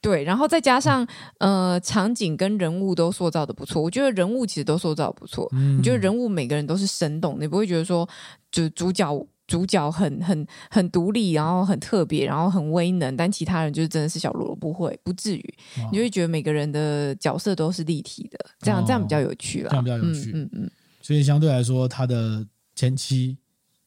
[0.00, 1.06] 对，然后再加上
[1.38, 5.48] 呃，场景跟人物都塑造的不错，我觉得人物其实都塑造的不错。
[5.52, 8.08] 嗯，你觉得人物每个人都是生动，你不会觉得说
[8.50, 9.26] 就主角。
[9.48, 20.70] 主角很很很独立，然后很特别，然后很威能，但其他人就是真的是小啰啰，不会不至于，哦、你就会觉得每个人的角色都是立体的，这样、哦、这样比较有趣了，这样比较有趣，嗯嗯，嗯。
[21.00, 23.38] 所以相对来说，他的前期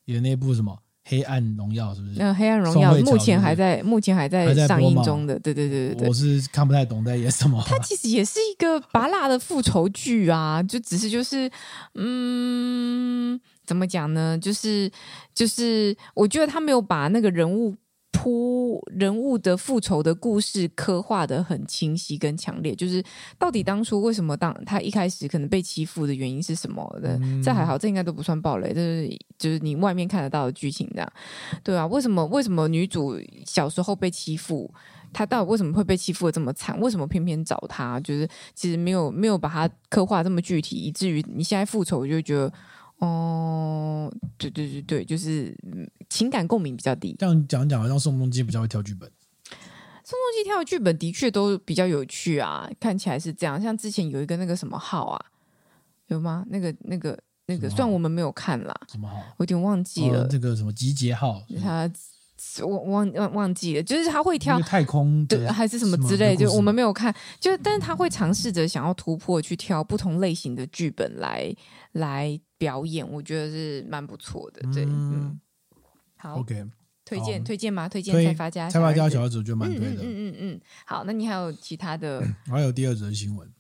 [0.06, 2.16] 演那部什么《黑暗荣耀》是不是？
[2.18, 7.64] 那《黑暗荣耀》目前还在目前还在上映中的，对对对对对，我是看不太懂在演什么。
[7.68, 11.48] 他其实也是一个拔辣的复仇剧啊，就只是就是
[11.94, 13.40] 嗯。
[13.72, 14.38] 怎么讲呢？
[14.38, 14.92] 就是
[15.34, 17.74] 就是，我觉得他没有把那个人物
[18.12, 22.76] 铺人物的复仇的故事刻画的很清晰跟强烈。
[22.76, 23.02] 就是
[23.40, 27.18] 到底当初为什么当他一开始可能被欺负的原因是什么的？
[27.22, 31.14] 嗯、这还好，这应该都不算暴雷，就是就是你外面看得到的剧情这样。
[31.64, 34.70] 对啊，为什么为什么女主小时候被欺负？
[35.14, 36.78] 她到底为什么会被欺负的这么惨？
[36.82, 37.98] 为什么偏偏找她？
[38.02, 42.52] 就是其实没有没有把她刻画这么具体，以至于你现在复仇，我就觉得。
[43.02, 45.56] 哦，对对对对，就是
[46.10, 47.16] 情感共鸣比较低。
[47.20, 49.12] 这样讲讲，好像宋仲基比较会挑剧本。
[50.04, 53.62] 宋仲基挑的剧本的确都比较有趣啊，看起来是这样。
[53.62, 55.26] 像之前有一个那个什么号啊，
[56.08, 56.46] 有吗？
[56.50, 59.16] 那个那个那个，虽然我们没有看啦，什么号？
[59.38, 60.28] 我有点忘记了。
[60.28, 61.42] 这个什么集结号？
[61.62, 61.90] 他
[62.64, 67.14] 我忘忘忘记了，就是他会挑太空对，还是什么之类，就我们没有看。
[67.40, 71.54] 就但是他会尝试着想要突破，去挑不同类型的剧本来
[71.94, 72.40] 来。
[72.62, 75.42] 表演我觉得是蛮不错的，对，嗯，
[76.16, 76.64] 好，OK，
[77.04, 77.90] 推荐推荐吗？
[77.90, 82.24] 推荐蔡发家，蔡发家小儿子我觉得蛮对的，嗯嗯嗯，好，那你还有其他的？
[82.46, 83.52] 还有第二则新闻，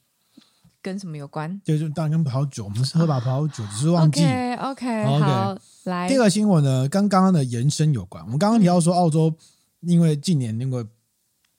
[0.81, 1.61] 跟什么有关？
[1.63, 4.23] 就是当然跟葡萄酒，我们是喝把葡萄酒，只是忘记。
[4.59, 8.23] OK，好，来，第二个新闻呢，跟刚刚的延伸有关。
[8.25, 9.33] 我们刚刚提到说，澳洲
[9.81, 10.87] 因为近年那个，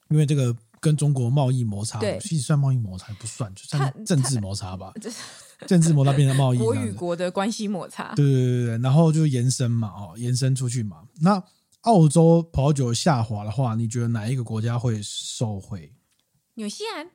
[0.09, 4.93] 因为这个跟中国贸易摩擦，其实算贸易摩擦不算，就算政治摩擦吧。
[5.69, 11.05] 政治摩擦变成贸易， 国与国的关系摩擦，对对对对，然后就延伸嘛，哦，延伸出去嘛。
[11.21, 11.41] 那
[11.83, 15.93] 澳洲葡萄酒下滑的话，你觉得哪一个国家会受惠？
[16.55, 17.09] 纽西兰？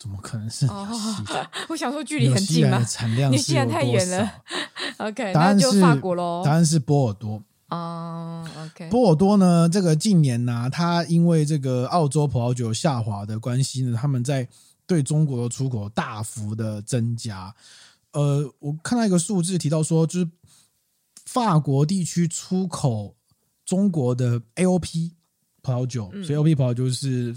[0.00, 1.44] 怎么可能是纽西兰？
[1.44, 4.32] 哦， 我想说距离很近嘛，产量纽西兰太远了。
[4.98, 7.40] OK，答案是法国喽，答案是波尔多。
[7.68, 9.68] 哦，OK，波尔多呢？
[9.68, 14.48] 这个近年呢，它因为这个澳洲葡萄酒下滑的关系呢，他们在。
[14.86, 17.54] 对中国的出口大幅的增加，
[18.10, 20.28] 呃，我看到一个数字提到说，就是
[21.26, 23.14] 法国地区出口
[23.64, 25.12] 中国的 AOP
[25.62, 27.32] 葡萄酒，嗯、所以 AOP 葡萄酒是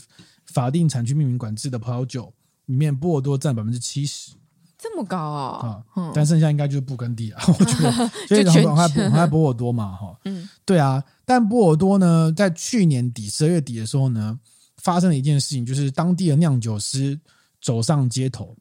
[0.47, 2.33] 法定产区命名管制的葡萄酒，
[2.65, 4.31] 里面波尔多占百分之七十，
[4.77, 5.83] 这么高啊！
[5.95, 7.91] 嗯、但剩下应该就是布根地了， 我觉得，
[8.27, 14.39] 所以很快很快波尔多嘛，哈，嗯，对啊，但波尔多呢，在去年底十二月底的时候呢，
[14.77, 17.19] 发生了一件事情，就是当地的酿酒师。
[17.65, 18.57] 走上街头，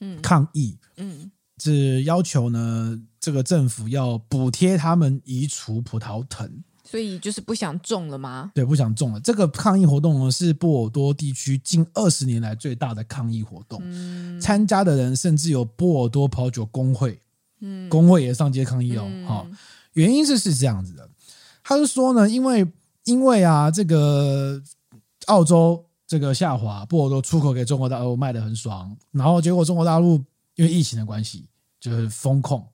[0.00, 6.50] 嗯，抗议，嗯，是要求呢，这个政府要补贴他们移除葡萄藤，
[6.90, 8.50] 所以就是不想种了吗？
[8.54, 9.20] 对，不想种了。
[9.20, 13.80] 这个抗议活动呢，是波尔多地区近二十年来最大的抗议活动。
[13.84, 17.18] 嗯，参加的人甚至有波尔多葡萄酒工会，
[17.60, 19.08] 嗯，工会也上街抗议哦。
[19.26, 19.56] 好，嗯，
[19.92, 21.08] 原因是是这样子的，
[21.62, 22.66] 他是说呢，因为
[23.04, 24.60] 因为啊，这个
[25.26, 25.84] 澳洲。
[26.10, 30.14] 这个下滑，波尔多出口给中国大陆卖的很爽，然后结果中国大陆
[30.56, 31.46] 因为疫情的关系，
[31.78, 32.66] 就是封控，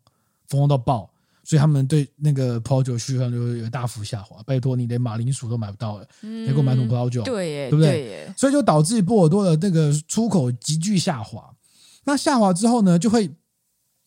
[0.48, 1.10] 封控到爆，
[1.46, 4.42] 所以他们对那个葡萄酒需求量就会有大幅下滑。
[4.42, 7.22] 拜托你连马铃薯都买不到了，结果买什么葡萄酒？
[7.22, 7.90] 对耶，对不对？
[7.92, 11.48] 对，所以就导致波尔多的那个出口急剧下滑。
[12.04, 13.30] 那下滑之后呢，就会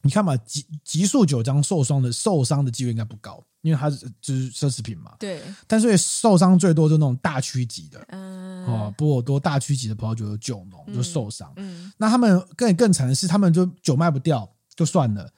[0.02, 3.44] 你看嘛，急急速酒庄受伤的受伤的几率应该不高。
[3.62, 15.30] 因为它是就是奢侈品嘛，对，但是受伤最多就那种大区级的，嗯，哦，波尔多大区级的葡萄酒的酒农就受伤，嗯，嗯，那他们更更惨的是，他们就酒卖不掉就算了，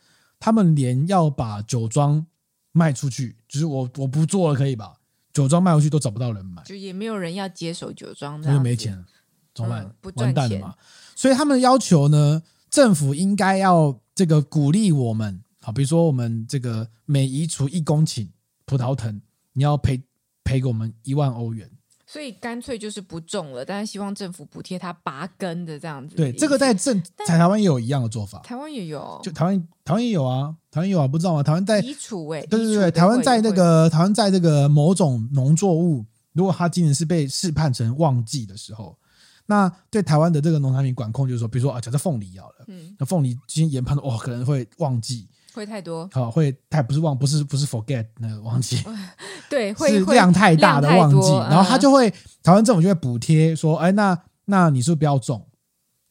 [0.42, 2.26] 他们连要把酒庄
[2.74, 4.96] 卖出去，就是我我不做了可以吧？
[5.32, 9.06] 酒庄卖出去都找不到人买，就也没有人要接手酒庄，那就没钱了，
[9.54, 9.86] 怎么办？
[9.86, 10.76] 嗯、不完蛋了嘛！
[11.16, 18.28] 所以他们要求呢，政府应该要这个鼓励我们，好，比如说我们这个每移除一公顷
[18.66, 19.22] 葡萄藤，
[19.54, 20.04] 你要赔
[20.44, 21.70] 赔给我们一万欧元。
[22.12, 26.14] 所以干脆就是不种了，但是希望政府补贴它拔根的这样子。
[26.18, 28.40] 对，这个在政在台湾也有一样的做法。
[28.40, 31.42] 台湾也有，就台湾台湾也有啊，台湾有啊，不知道吗？
[31.42, 38.98] 台湾在移除哎，对对对，台湾在那个台湾在这个某种农作物，如果它今年是被试判成旺季的时候，
[39.46, 45.30] 那对台湾的这个农产品管控就是说，比如说啊，假设凤梨好了，嗯，那凤梨今天研判的哦，可能会旺季。
[45.54, 48.84] 会太多，好，会太不是忘，不是不是 forget 那个忘记，
[49.50, 52.10] 对，会是量太大的旺季，嗯、然后他就会
[52.44, 55.46] 台湾政府就会补贴说，哎，那那你是不是不要种，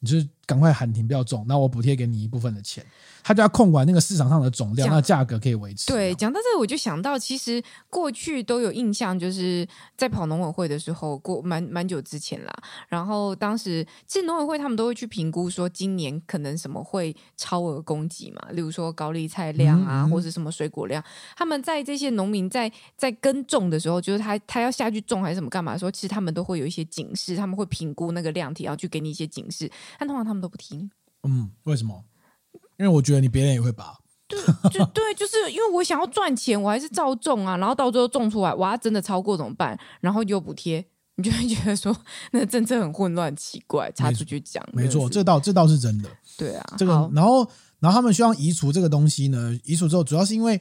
[0.00, 2.84] 你就是赶快喊停不要种，那我补贴给你一部分的钱。
[3.22, 5.86] 他就要控管那个市场上的总量，那价格可以维持。
[5.92, 12.52] 对，讲到这个，我就想到，其实过去都有印象，就是在跑农委会的时候，过蛮蛮久之前啦。
[12.88, 21.04] 然后当时其实农委会他们都会去评估，说今年可能什么会超额供给嘛，例如说高丽菜量啊，嗯嗯或者什么水果量。
[21.36, 29.70] 他们在这些农民在在耕种的时候，就是他他要下去种还是什么干嘛的时候，其实他们都会有一些警示，他们会评估那个量体，然后去给你一些警示。
[29.98, 30.90] 但通常他们都不听。
[31.22, 32.04] 嗯，为什么？
[32.78, 33.94] 因为我觉得你别人也会拔，
[34.26, 34.38] 对，
[34.70, 39.78] 就对，就是因为我想要赚钱，我还是照种啊，然后到最后种出来，哇，真的超过怎么办？
[40.00, 40.82] 然后又补贴，
[41.16, 41.94] 你就会觉得说
[42.32, 47.46] 那政策很混乱、奇怪，插出去讲，没错，这倒这倒是真的，对啊，这个，然后
[47.80, 50.58] 然后他们希望移除这个东西呢，移除之后，主要是因为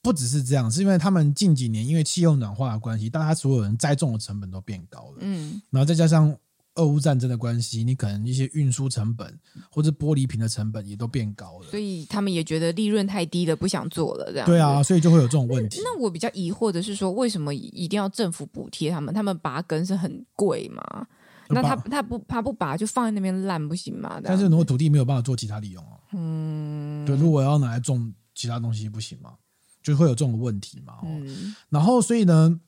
[0.00, 6.36] 不只是这样，是因为他们近几年因为气候暖化的关系，大家所有人栽种的成本都变高了，嗯，然后再加上。
[6.76, 9.38] 俄乌战争的关系，你可能一些运输成本
[9.70, 14.30] 或者玻璃瓶的成本也都变高了，所以他们也觉得利润太低了，不想做了。
[14.32, 15.80] 这样对啊，所以就会有这种问题。
[15.82, 19.12] 那我比较疑惑的是说，为什么一定要政府补贴他们？
[19.12, 21.06] 他们拔根是很贵吗？
[21.48, 24.20] 那他他不他不拔就放在那边烂不行吗？
[24.22, 29.34] 但是如果土地没有办法做其他利用哦，嗯，对，如果要拿来种其他东西不行吗？
[29.82, 30.94] 就会有这种问题嘛。
[31.04, 32.60] 嗯，然后所以呢？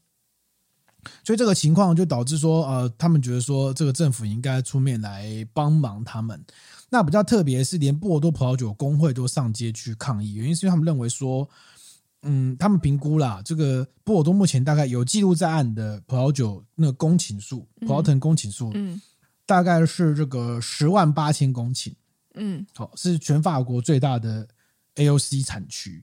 [1.24, 6.44] 所以这个情况就导致说，呃，他们觉得说，这个政府应该出面来帮忙他们。
[6.90, 11.48] 那比较特别是，连波尔多葡萄酒工会都上街去抗议，原因是因为他们认为说，
[12.22, 19.00] 嗯，他们评估啦，这个波尔多目前大概有记录在案的葡萄酒那个公顷数，葡萄藤公顷数，嗯，
[19.46, 21.92] 大概是这个十万八千公顷，
[22.34, 24.46] 嗯，好，是全法国最大的
[24.96, 26.02] AOC 产区，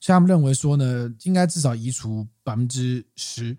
[0.00, 3.56] 所以他们认为说呢，应该至少移除百分之十。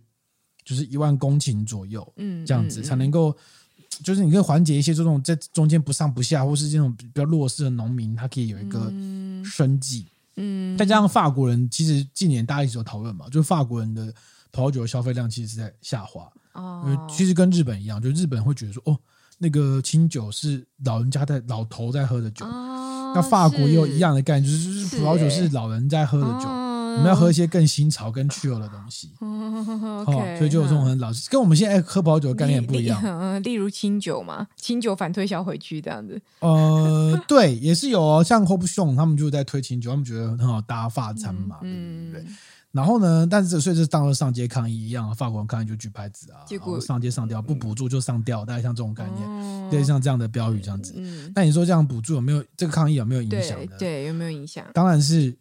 [0.70, 3.36] 就是一万公顷左右，嗯，这样子才能够，
[4.04, 8.94] 就是你可以缓解一些这种在中间不上不下，或是这种比较弱势的农民，他可以有一个
[9.44, 10.06] 生计，
[10.36, 14.14] 嗯，再加上法国人，其实近年大家一直有讨论嘛，就是法国人的
[14.52, 18.96] 葡萄酒的消费量其实是在下滑，哦，因为其实跟日本一样，就日本会觉得说，哦，
[19.40, 26.59] 那个清酒是老人家在老头在喝的酒，哦，那法国也有一样的概念，就是葡萄酒是老人在喝的酒。
[27.00, 29.10] 我们要喝一些更新潮、更去油的东西，
[30.38, 33.00] 所以就有这种很老，跟我们现在喝葡萄酒的概念不一样。
[33.06, 36.22] 嗯，例如清酒嘛，清酒反推销回去这样子。
[36.40, 42.36] 呃，对，也是有哦，像 Hop-Chon 他们就在推清酒，他们觉得很好搭法餐嘛，嗯，对不对？
[42.72, 50.94] 然后呢，但是所以这当了上街抗议一样，法国人抗议就举牌子啊，结果上街上吊，不补助就上吊，大概像这种概念，对，像这样的标语这样子。
[50.98, 53.72] 嗯，那你说这样补助有没有这个抗议有没有影响呢？
[53.80, 54.66] 对，有没有影响？
[54.74, 55.36] 当然是。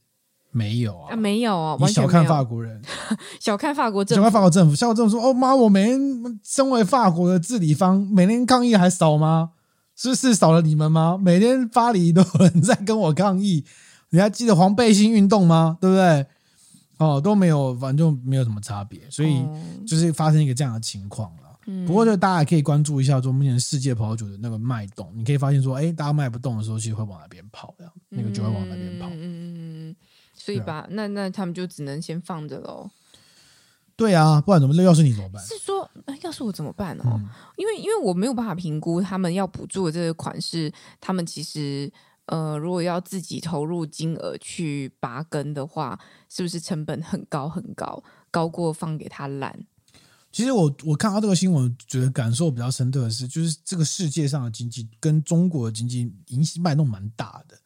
[0.51, 2.81] 没有啊，啊，没有啊，你小看法国人，
[3.39, 6.01] 小看法国政府，小看法国政府，小看政府说：“哦妈，我每天
[6.43, 9.51] 身为法国的治理方，每天抗议还少吗？
[9.95, 11.19] 是是少了你们吗？
[11.21, 13.65] 每天巴黎都有人在跟我抗议，
[14.11, 15.77] 你还记得黄背心运动吗？
[15.81, 16.27] 对不对？
[16.99, 19.45] 哦，都没有，反正就没有什么差别，所以
[19.87, 21.43] 就是发生一个这样的情况了。
[21.71, 29.07] 嗯、不过，就大家也可以关注一下，说目前世界葡萄酒的那个脉动，你可以发现说，哎，大家卖不动的时候，其实会往哪边跑，这样那个就会往哪边跑。
[29.11, 29.78] 嗯嗯嗯。
[30.49, 32.91] 所以吧，那那他们就只能先放着喽。
[33.95, 34.75] 对啊，不然怎么？
[34.75, 35.45] 那要是你怎么办？
[35.45, 35.91] 是说，
[36.23, 37.03] 要是我怎么办哦？
[37.05, 41.93] 嗯、因为因为我没有办法评估他们要补助的这个款式，他们其实
[42.25, 45.99] 呃，如果要自己投入金额去拔根的话，
[46.31, 49.67] 是不是成本很高很高，高过放给他烂？
[50.33, 57.59] 其实我我看到这个新闻，觉得感受比较深刻的是，就是这个世界上的经济跟中国的经济影响脉动蛮大的。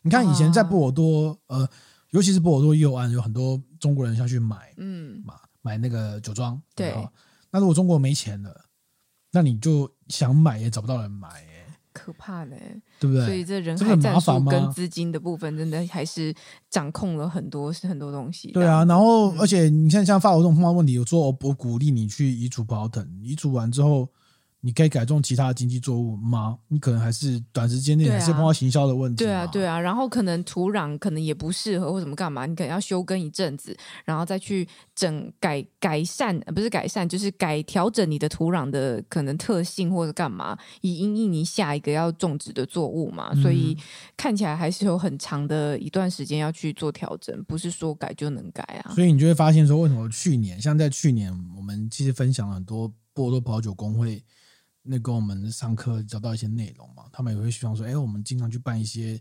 [0.00, 1.68] 你看以前在波尔多，啊、呃。
[2.16, 6.58] 尤其是波尔多右岸有很多中国人想去买，嗯，买买那个酒庄。
[6.74, 6.94] 对，
[7.50, 8.64] 那如果中国没钱了，
[9.32, 11.78] 那你就想买也找不到人买，哎。
[11.92, 12.56] 可怕呢，
[12.98, 13.26] 对不对？
[13.26, 16.34] 所以这人海战术跟资金的部分，真的还是
[16.70, 18.50] 掌控了很多是很多东西。
[18.52, 24.08] 对啊，然后、嗯、而且你看，像法国这种碰到问题，有时候我鼓励你去移除葡萄藤，移除完之后。
[24.66, 26.58] 你可以改种其他的经济作物吗？
[26.66, 29.22] 你可能还是短时间内还是碰到行销的问题。
[29.22, 43.32] 对啊，对啊，然后可能土壤可能也不适合或怎么干嘛，你可能要休耕一阵子，然后再去整改改善，不是改善，就是改调整你的土壤的可能特性或者干嘛，以因应你下一个要种植的作物嘛。
[43.36, 43.78] 所以
[44.16, 48.90] 看起来还是有很长的一段时间要去做调整，不是说改就能改啊。
[48.96, 54.20] 所以你就会发现说，为什么去年像在去年，我们其实分享了很多波多葡萄酒工会。
[54.86, 59.20] 那跟我们上课找到一些内容嘛，他们也会希望说，哎、欸，我们经常去办一些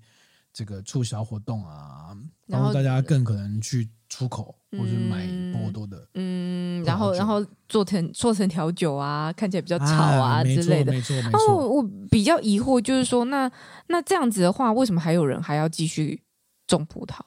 [0.54, 11.68] 这个促销活动啊，然后大家更可能去出口或者买波多的，嗯，然后然后做成做成调酒啊，看起来比较潮啊，啊之类的，没错没错。
[11.68, 13.52] 我比较疑惑就是说，那
[13.88, 16.22] 那这样子的话，为什么还有人还要继续
[16.68, 17.20] 种葡萄？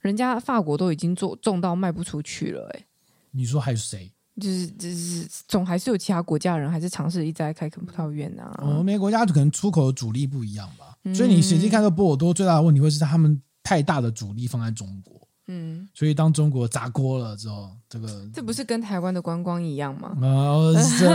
[0.00, 2.86] 人家法国都已经做种到卖不出去了、欸，哎，
[3.30, 4.12] 你说还有谁？
[4.40, 8.52] 就是就是总还是有其他国家人还是尝试一直在开垦葡萄园啊。
[8.58, 10.96] 哦，每个国家可能出口的主力不一样吧。
[11.04, 15.14] 嗯、所以你实际看到波尔多最大的问题会是他们太大的主力放在中国。
[15.46, 20.16] 嗯，所以当中国砸锅了之后，这个这不是跟台湾的观光一样吗？
[20.22, 21.06] 哦，是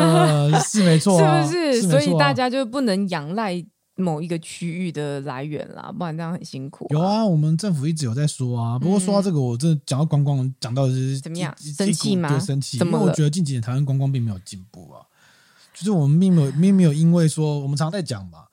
[0.63, 1.81] 是没错、啊， 是不是？
[1.81, 3.65] 是啊、所以大家就不能仰赖。
[3.99, 6.89] 某一个区域的来源啦，不然这样很辛苦、啊。
[6.91, 8.79] 有啊，我们政府一直有在说啊。
[8.79, 11.55] 不过说到这个，我真的讲到观光，讲到的是怎么样？
[11.59, 12.29] 生气吗？
[12.29, 12.77] 对，生气。
[12.77, 15.05] 因为我觉得近几年台湾观光并没有进步啊。
[15.73, 18.45] 就是我们并没有，并没有因为说我们常在讲嘛，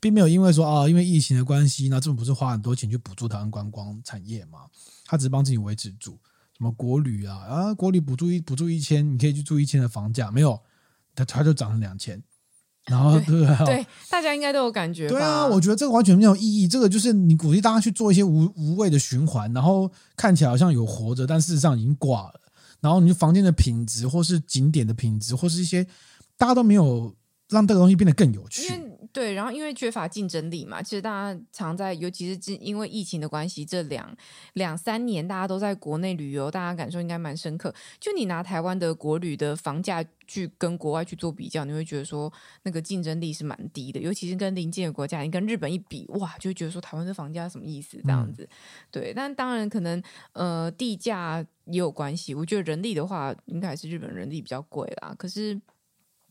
[0.00, 4.60] 并没有因为说啊，因为疫情的关系，那政府不是花很多钱去补助台湾观光产业嘛？
[5.06, 6.18] 他只是帮自己维持住，
[6.58, 10.60] 什么国旅啊啊，国旅补助一补助一千，你可以去住一千的房价，没有，
[11.14, 12.22] 它它就涨了两千。
[12.90, 15.08] 然后对对，对，大家应该都有感觉。
[15.08, 16.68] 对啊，我觉得这个完全没有意义。
[16.68, 22.40] 这个就是你鼓励大家去做一些无无谓的循环，然后看起来好像有活着，但事实上已经挂了。
[22.80, 25.84] 然后你房间的品质，或是景点的品质，或是一些
[26.36, 27.12] 大家都没有
[27.48, 28.72] 让这个东西变得更有趣。
[29.16, 34.14] 对，然后因为缺乏竞争力嘛，其实大家常在，尤其是因为疫情的关系，这两
[34.52, 37.74] 两三年大家都在国内旅游，大家感受应该蛮深刻。
[37.98, 42.30] 就你拿台湾的国旅的房价去跟国外去做比较，你会觉得说
[42.64, 48.42] 那个竞争力是蛮低的，尤其是跟邻近的国家，你跟日本一比，哇，就觉得说台湾的房价什么意思这样子。
[48.42, 48.48] 嗯、
[48.90, 50.02] 对，但当然可能
[50.34, 52.34] 呃地价也有关系。
[52.34, 55.14] 我觉得人力的话，应该还是日本人力比较贵啦。
[55.16, 55.58] 可是。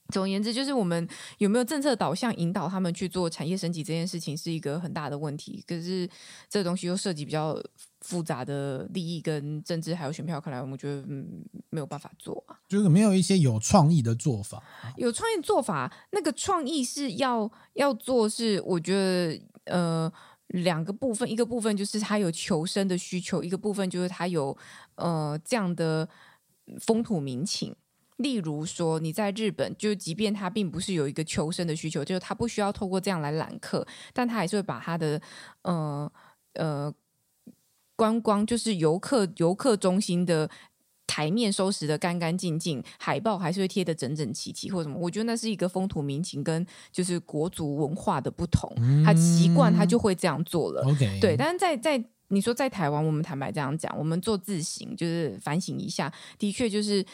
[0.09, 1.07] 总而言之，就是我们
[1.39, 5.63] 有没有政策导向引导他们去做产业升级这件事情，是一个很大的问题。
[5.67, 6.07] 可是
[6.47, 7.59] 这东西又涉及比较
[8.01, 12.55] 复杂的利益跟政治，还有选票，看来我们觉得嗯没有办法做啊。
[12.69, 14.61] 就是没有一些有创意的做法。
[14.95, 20.11] 有创意做法，那个创意是要要做，是我觉得呃
[20.49, 24.55] 两个部分，一个部分就是他有求生的需求，一个部分就是他有
[24.95, 26.07] 呃这样的
[26.79, 27.75] 风土民情。
[28.17, 35.21] 例如说，你在日本，就即便他并不是有一个求生的需求，就是他不需要透过这样来揽客，但他还是会把他的
[35.63, 36.09] 呃
[36.53, 36.93] 呃
[37.97, 40.49] 观光，就是游客游客中心的
[41.05, 44.97] 台面收拾得干干净净，海报还是会贴得整整齐齐，或什么。
[44.97, 50.81] 我觉得那是一个风土民情跟就是国族文化的不同，他习惯他就会这样做了。
[50.85, 51.19] Okay.
[51.19, 57.05] 对，但是在在你说在台湾，我们坦白这样讲，我们做自省，就是反省一下，的确就是。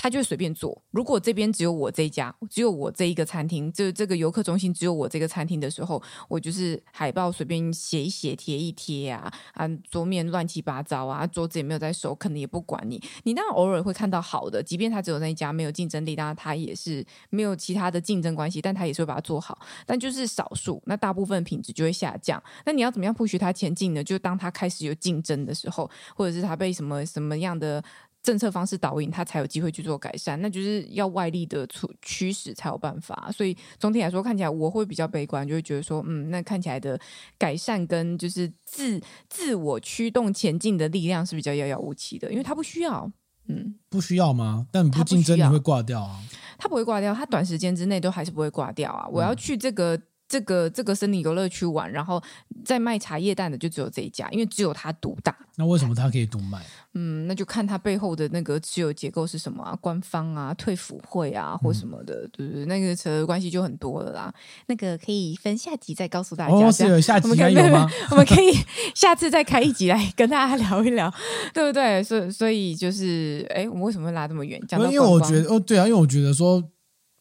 [0.00, 0.80] 他就会随便做。
[0.92, 13.02] 如果这边只有我这一家，只有我这一个餐厅，这这个游客中心只有我这个餐厅的时候，我就是海报随便写一写、贴一贴啊啊，桌面乱七八糟啊，桌子也没有在收，可能也不管你。
[13.24, 19.58] 你当然偶尔会看到好的，即便他只有那一家没有竞争力，当然他也是没有其他的竞争关系，但他也是会把它做好。
[19.84, 22.40] 但就是少数，那大部分品质就会下降。
[22.64, 24.04] 那你要怎么样 push 他前进呢？
[24.04, 27.82] 就当他开始有竞争的时候，或者是他被什么什么样的。
[28.22, 33.30] 政策方式导引，他才有机会去做改善，那就是要外力的促驱使才有办法。
[33.32, 36.98] 所以总体来说，看起来我会比较悲观，就会觉得说，嗯，那看起来的
[37.38, 43.10] 改善跟就是自自我驱动前进的力量是比较遥遥无期的，因为它不需要，
[43.46, 44.66] 嗯，不需要吗？
[44.70, 46.20] 但不竞争你会挂掉啊？
[46.58, 49.08] 他不会挂掉，他短时间之内都还是不会挂掉啊。
[49.08, 49.98] 我要去这个。
[50.28, 52.22] 嗯这个这个森林游乐区玩，然后
[52.62, 55.34] 在卖茶叶蛋的就只有这一家，因为只有他独大。
[55.56, 56.62] 那为什么他可以独卖？
[56.92, 62.66] 嗯，那就看他背后的那个持有结构是什么啊，官方啊，退辅会啊，或什么的，嗯、对不对？
[62.66, 64.32] 那个扯的关系就很多了啦。
[64.66, 66.54] 那个可以分下集再告诉大家。
[66.54, 67.88] 哦，是有下集还有吗？
[68.12, 68.52] 我们可以
[68.94, 71.10] 下次再开一集来跟大家聊一聊，
[71.54, 72.02] 对不对？
[72.02, 74.60] 所以所以就是，哎，我们为什么会拉这么远？
[74.68, 76.62] 讲到因为我觉得，哦，对啊，因为我觉得说。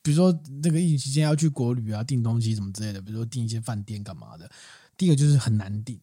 [0.07, 0.33] 比如说
[0.63, 4.49] 那个疫情期间要去国旅啊，订东西什么之类的，比如说订一些饭店干嘛的。
[4.95, 5.99] 第一个就是很难订，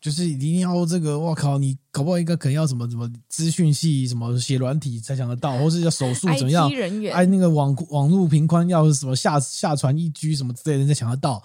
[0.00, 6.70] 就是一定要这个，我靠，你搞不好一个可能要什么什么资讯系什么写软体才想得到，或是要手术怎么样？
[7.12, 11.42] 哎，那个网网络频宽要什么下下传一 G 什么之类的才抢得到。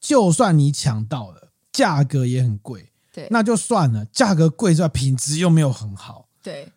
[0.00, 2.88] 就算你抢到了，价格也很贵。
[3.12, 6.28] 对，那就算了，价格贵之外，品质又没有很好。
[6.40, 6.70] 对。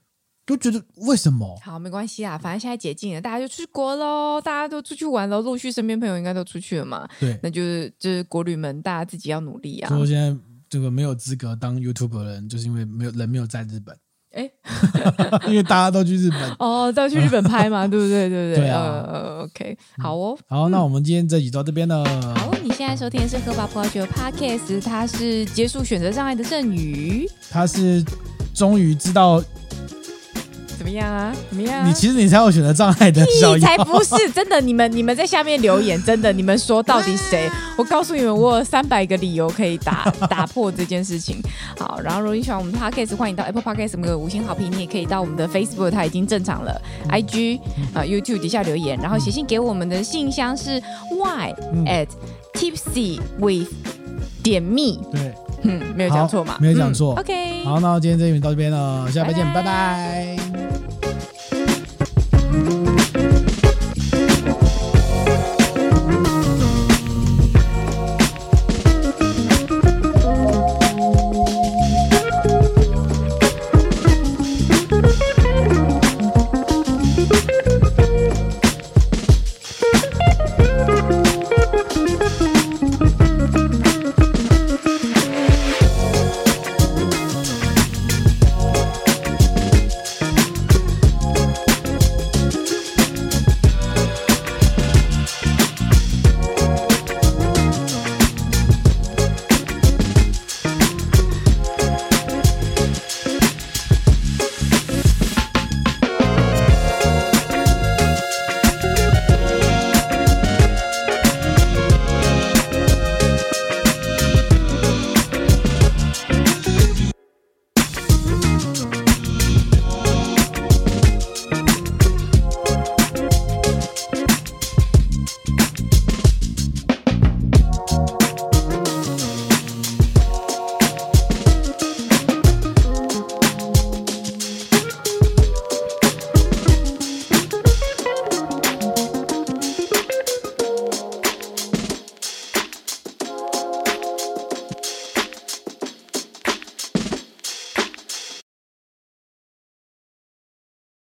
[0.45, 1.59] 就觉得为什么？
[1.63, 7.07] 好，没关系啊，反正现在解禁了，大家就出国喽，大家都出去玩喽，陆续身边朋友应该都出去了嘛。
[7.19, 9.89] 对，那就是就是国旅们，大家自己要努力啊。
[9.89, 10.37] 说现在
[10.69, 13.97] 这个没有资格当 YouTuber 的人，就是因为没有人没有在日本。
[14.33, 14.51] 哎，
[15.47, 18.29] 因为大家都去日本 哦，都要去日本拍嘛， 对不对？
[18.29, 18.65] 对不对？
[18.65, 19.03] 对啊。
[19.07, 20.37] 呃，OK，好哦。
[20.47, 22.03] 好，那我们今天这集到这边了。
[22.35, 28.03] 好，你现在收听的是喝吧葡萄酒 Podcast，他是结束选择障碍的郑宇，他是
[28.53, 29.41] 终于知道。
[30.77, 31.33] 怎么样啊？
[31.49, 31.87] 怎么样、啊？
[31.87, 34.59] 你其实你才有选择障碍的小，你才不是真的。
[34.61, 37.49] 你们你们在下面留言，真的，你们说到底谁？
[37.77, 41.41] 我告诉你们，我有三百个理由可以打打破这件事情。
[41.77, 44.71] 好，然后如果你喜欢我们 Podcast，欢迎到 Apple Podcast 什么的五星好评。
[44.71, 46.81] 你也可以到我们的 Facebook，它已经正常了。
[47.09, 47.59] IG
[47.93, 51.53] 啊、呃、YouTube 底下留言，然后写信给我们的信箱是 y
[51.85, 52.07] at
[52.55, 53.69] tipsy with
[54.41, 54.97] 点 me。
[55.11, 55.33] 对，
[55.63, 56.57] 嗯，没有讲错嘛？
[56.59, 57.19] 没有讲错、嗯。
[57.19, 59.45] OK，好，那今天这一集到这边了，下回见。
[59.53, 60.94] 拜拜。